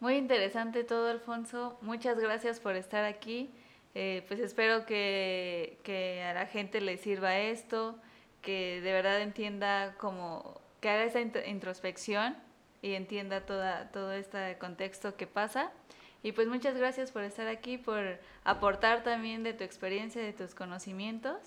[0.00, 1.76] muy interesante todo, Alfonso.
[1.82, 3.50] Muchas gracias por estar aquí.
[3.94, 7.98] Eh, pues espero que, que, a la gente le sirva esto,
[8.40, 12.36] que de verdad entienda como, que haga esa introspección
[12.82, 15.72] y entienda toda, todo este contexto que pasa.
[16.22, 20.54] Y pues muchas gracias por estar aquí, por aportar también de tu experiencia, de tus
[20.54, 21.38] conocimientos.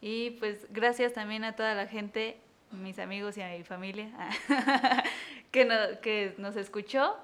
[0.00, 2.38] Y pues gracias también a toda la gente,
[2.72, 4.10] mis amigos y a mi familia,
[5.52, 7.16] que, que nos escuchó.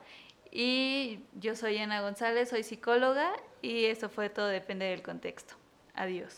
[0.53, 3.33] Y yo soy Ana González, soy psicóloga
[3.63, 5.55] y eso fue todo depende del contexto.
[5.95, 6.37] Adiós.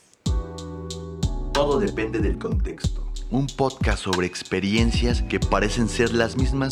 [1.52, 3.04] Todo depende del contexto.
[3.30, 6.70] Un podcast sobre experiencias que parecen ser las mismas,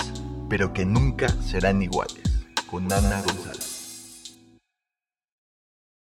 [0.48, 2.44] pero que nunca serán iguales.
[2.66, 3.75] Con Ana González.